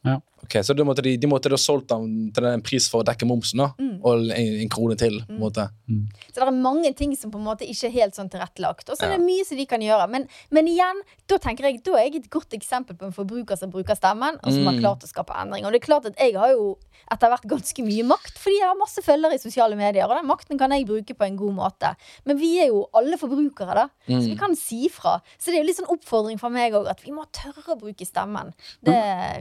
[0.04, 0.20] Ja.
[0.44, 3.26] Ok, Så måtte de, de, måtte da solgt den til en pris for å dekke
[3.28, 3.70] momsen, da?
[3.80, 3.94] Mm.
[4.04, 5.16] Og en, en, krone til?
[5.24, 5.40] på en mm.
[5.40, 5.64] måte.
[5.88, 6.02] Mm.
[6.28, 8.90] Så det er mange ting som på en måte ikke er helt sånn tilrettelagt.
[8.90, 10.08] Og så er det mye som de kan gjøre.
[10.12, 11.00] Men, men, igjen,
[11.30, 14.36] da tenker jeg, da er jeg et godt eksempel på en forbruker som bruker stemmen,
[14.42, 14.82] og som har mm.
[14.82, 15.64] klart å skape endring.
[15.64, 16.74] Og det er klart at jeg har jo
[17.12, 20.04] etter hvert ganske mye makt, fordi jeg har masse følgere i sosiale medier.
[20.08, 21.94] Og den makten kan jeg bruke på en god måte.
[22.28, 23.86] Men vi er jo alle forbrukere, da.
[24.08, 24.18] Mm.
[24.18, 25.16] Så vi kan si fra.
[25.38, 27.80] Så det er jo litt sånn oppfordring fra meg òg, at vi må tørre å
[27.80, 28.52] bruke stemmen.
[28.84, 28.96] Det,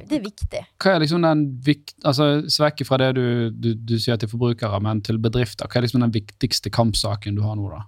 [0.08, 0.53] det, er viktig.
[0.82, 1.44] Hva er liksom den
[2.04, 5.70] altså Svekke fra det du, du, du, sier til forbrukere, men til bedrifter.
[5.70, 7.86] Hva er liksom den viktigste kampsaken du har nå, da?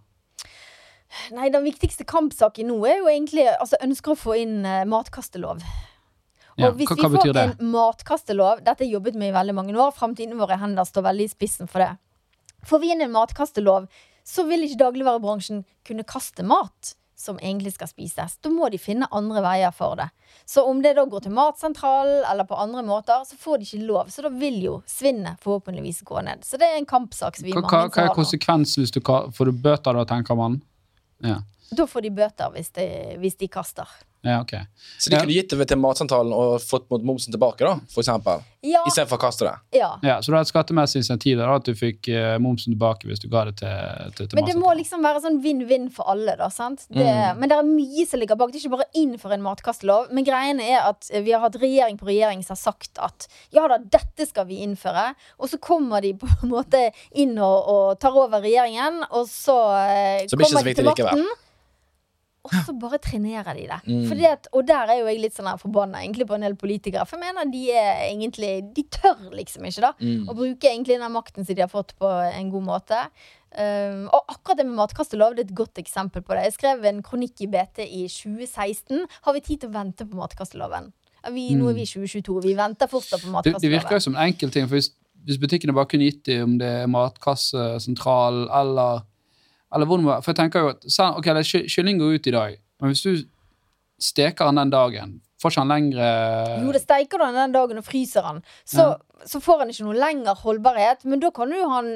[1.35, 5.61] Nei, den viktigste kampsaken nå er jo egentlig altså ønsker å få inn uh, matkastelov.
[6.55, 9.35] Ja, og hvis hva, hva vi får en matkastelov Dette har jeg jobbet med i
[9.35, 9.95] veldig mange år.
[9.95, 11.93] Framtiden vår i hender står veldig i spissen for det.
[12.65, 13.89] Får vi inn en matkastelov,
[14.25, 18.37] så vil ikke dagligvarebransjen kunne kaste mat som egentlig skal spises.
[18.43, 20.09] Da må de finne andre veier for det.
[20.45, 23.87] Så om det da går til Matsentralen eller på andre måter, så får de ikke
[23.87, 24.11] lov.
[24.11, 26.43] Så da vil jo svinnet forhåpentligvis gå ned.
[26.45, 27.39] Så det er en kampsak.
[27.41, 30.59] Hva, hva, hva er konsekvensen hvis du får du bøter da, tenker man?
[31.23, 31.39] Ja.
[31.75, 32.87] Da får de bøter hvis de,
[33.21, 33.89] hvis de kaster.
[34.25, 34.65] Ja, okay.
[34.97, 38.41] Så de kunne gitt det til Matsentralen og fått momsen tilbake, da, for eksempel?
[38.65, 38.81] Ja.
[38.89, 39.53] Istedenfor å kaste det?
[39.77, 39.91] Ja.
[40.01, 40.15] ja.
[40.23, 43.27] Så du har et skattemessig insentiv der, at du fikk uh, momsen tilbake hvis du
[43.29, 46.49] ga det til, til, til Men det må liksom være sånn vinn-vinn for alle, da.
[46.53, 46.87] sant?
[46.89, 47.37] Det, mm.
[47.41, 48.53] Men det er mye som ligger bak.
[48.53, 50.09] Det er ikke bare å innføre en matkastelov.
[50.15, 53.67] Men greiene er at vi har hatt regjering på regjering som har sagt at ja
[53.69, 55.11] da, dette skal vi innføre.
[55.37, 59.59] Og så kommer de på en måte inn og, og tar over regjeringen, og så,
[59.77, 61.27] uh, så kommer de til makten
[62.45, 63.79] og så bare trenerer de det.
[63.87, 64.25] Mm.
[64.29, 67.05] At, og der er jo jeg litt sånn forbanna på en del politikere.
[67.09, 69.93] For jeg mener de er egentlig De tør liksom ikke, da.
[69.99, 70.27] Mm.
[70.29, 73.01] Å bruke egentlig den makten som de har fått, på en god måte.
[73.55, 76.49] Um, og akkurat det med matkastelov det er et godt eksempel på det.
[76.49, 79.05] Jeg skrev en kronikk i BT i 2016.
[79.27, 80.91] Har vi tid til å vente på matkasteloven?
[81.31, 81.61] Vi, mm.
[81.61, 82.37] Nå er vi i 2022.
[82.45, 83.63] Vi venter fortsatt på matkasteloven.
[83.63, 84.67] Det, det virker jo som en enkel ting.
[84.67, 84.91] For hvis,
[85.25, 89.05] hvis butikkene bare kunne gitt dem om det er matkassesentral eller
[89.75, 90.85] eller hvordan, For jeg tenker jo at
[91.19, 91.31] ok,
[91.67, 93.25] kylling går ut i dag, men hvis du
[93.99, 96.07] steker den den dagen, får ikke han lengre
[96.63, 99.25] Jo, det steiker du den dagen og fryser den, så, ja.
[99.27, 101.03] så, får han ikke noe lengre holdbarhet.
[101.09, 101.89] Men da kan du han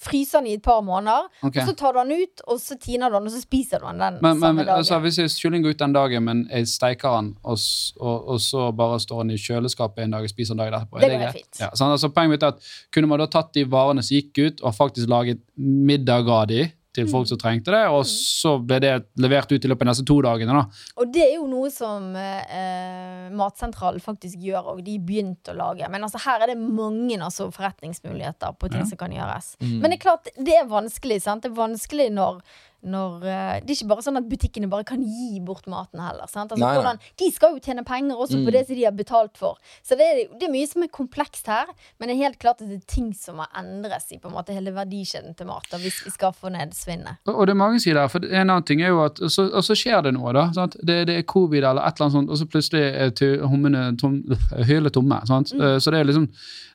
[0.00, 1.64] fryse den i et par måneder, okay.
[1.66, 4.02] så tar du den ut, og så tiner du den, og så spiser du den
[4.02, 4.82] den men, samme men, dagen.
[4.82, 7.62] Altså, hvis kylling går ut den dagen, men jeg steiker den, og,
[8.00, 11.00] og, og, så bare står den i kjøleskapet en dag og spiser en dag etterpå,
[11.00, 11.38] det, det greit?
[11.40, 11.62] fint.
[11.62, 14.42] Ja, så, altså, poenget mitt er at kunne man da tatt de varene som gikk
[14.42, 16.66] ut, og faktisk laget middag av de
[16.96, 20.04] til folk som trengte det, og så ble det levert ut i løpet av neste
[20.08, 20.56] to dagene.
[20.56, 20.80] da.
[20.98, 24.82] Og det er jo noe som eh, Matsentralen faktisk gjør òg.
[24.86, 25.86] De begynte å lage.
[25.92, 28.88] Men altså, her er det mange altså, forretningsmuligheter på ting ja.
[28.90, 29.54] som kan gjøres.
[29.62, 29.76] Mm.
[29.78, 31.20] Men det er klart, det er vanskelig.
[31.22, 31.46] sant?
[31.46, 32.42] Det er vanskelig når
[32.82, 36.24] når uh, Det er ikke bare sånn at butikkene bare kan gi bort maten heller.
[36.26, 38.46] Altså, nei, hvordan, de skal jo tjene penger også mm.
[38.46, 39.58] på det som de har betalt for.
[39.86, 42.62] Så det er, det er, mye som er komplekst her, men det er helt klart
[42.62, 45.68] at det er ting som må endres i på en måte hele verdikjeden til mat.
[45.80, 47.20] hvis vi skal få ned svinnet.
[47.26, 49.64] Og, og, det er mange sider for En annen ting er jo at så, og
[49.66, 50.48] så skjer det noe, da.
[50.80, 54.20] Det, det, er covid eller et eller annet sånt, og så plutselig er hummene tom,
[54.70, 55.20] høle tomme.
[55.20, 55.60] Mm.
[55.60, 56.30] Uh, så det er liksom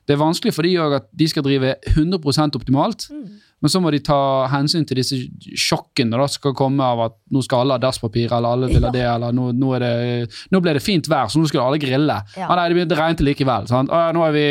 [0.06, 3.08] Det er vanskelig for de òg at de skal drive 100% optimalt.
[3.10, 3.40] Mm.
[3.64, 4.18] Men så må de ta
[4.52, 5.16] hensyn til disse
[5.56, 8.92] sjokkene som skal komme av at nå skal alle ha dasspapir, eller alle vil ha
[8.92, 9.92] det, eller nå, nå, det,
[10.52, 12.18] nå, ble det fint vær, så nå skulle alle grille.
[12.36, 12.50] Ja.
[12.50, 13.68] Ah, nei, det, regnet likevel.
[13.70, 13.92] Sant?
[13.94, 14.46] Ah, nå er vi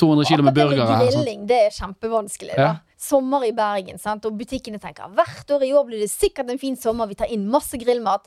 [0.00, 1.00] 200 kg med burgere.
[1.06, 2.56] Grilling det er kjempevanskelig.
[2.58, 2.72] da.
[3.00, 4.26] Sommer i Bergen, sant?
[4.28, 7.30] og butikkene tenker hvert år i år blir det sikkert en fin sommer, vi tar
[7.32, 8.26] inn masse grillmat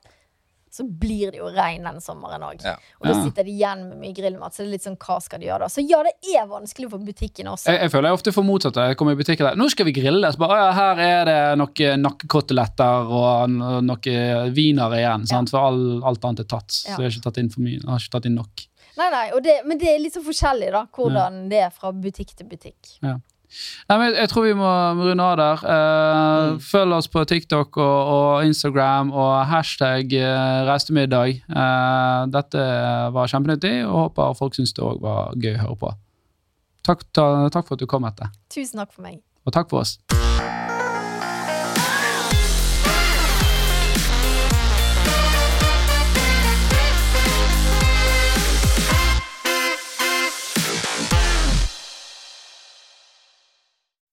[0.73, 2.63] så blir det jo regn den sommeren òg.
[2.65, 2.73] Ja.
[2.99, 4.55] Og da sitter de igjen med mye grillmat.
[4.55, 5.69] Så det er litt sånn, hva skal de gjøre da?
[5.69, 7.69] Så ja, det er vanskelig for butikken også.
[7.69, 8.79] Jeg, jeg føler jeg ofte får motsatt.
[8.89, 10.31] Jeg kommer i butikken der, nå skal vi grille.
[10.33, 15.27] Så bare, ja, her er det noen nakkekoteletter og noen wiener igjen.
[15.29, 15.43] Ja.
[15.53, 16.73] For all, alt annet er tatt.
[16.73, 17.77] Så jeg har ikke tatt inn for mye.
[17.77, 18.65] Jeg har ikke tatt inn nok.
[18.97, 22.33] Nei, nei, det, Men det er litt så forskjellig, da, hvordan det er fra butikk
[22.37, 22.97] til butikk.
[23.05, 23.17] Ja.
[23.89, 25.65] Nei, men Jeg tror vi må runde av der.
[25.65, 26.61] Uh, mm.
[26.67, 31.43] Følg oss på TikTok og, og Instagram og hashtag uh, reisemiddag.
[31.49, 32.63] Uh, dette
[33.15, 35.93] var kjempenyttig, og håper folk syns det òg var gøy å høre på.
[36.83, 38.27] Takk, ta, takk, for at du kom, Mette.
[38.51, 39.21] Tusen takk for meg.
[39.47, 39.97] Og takk for oss.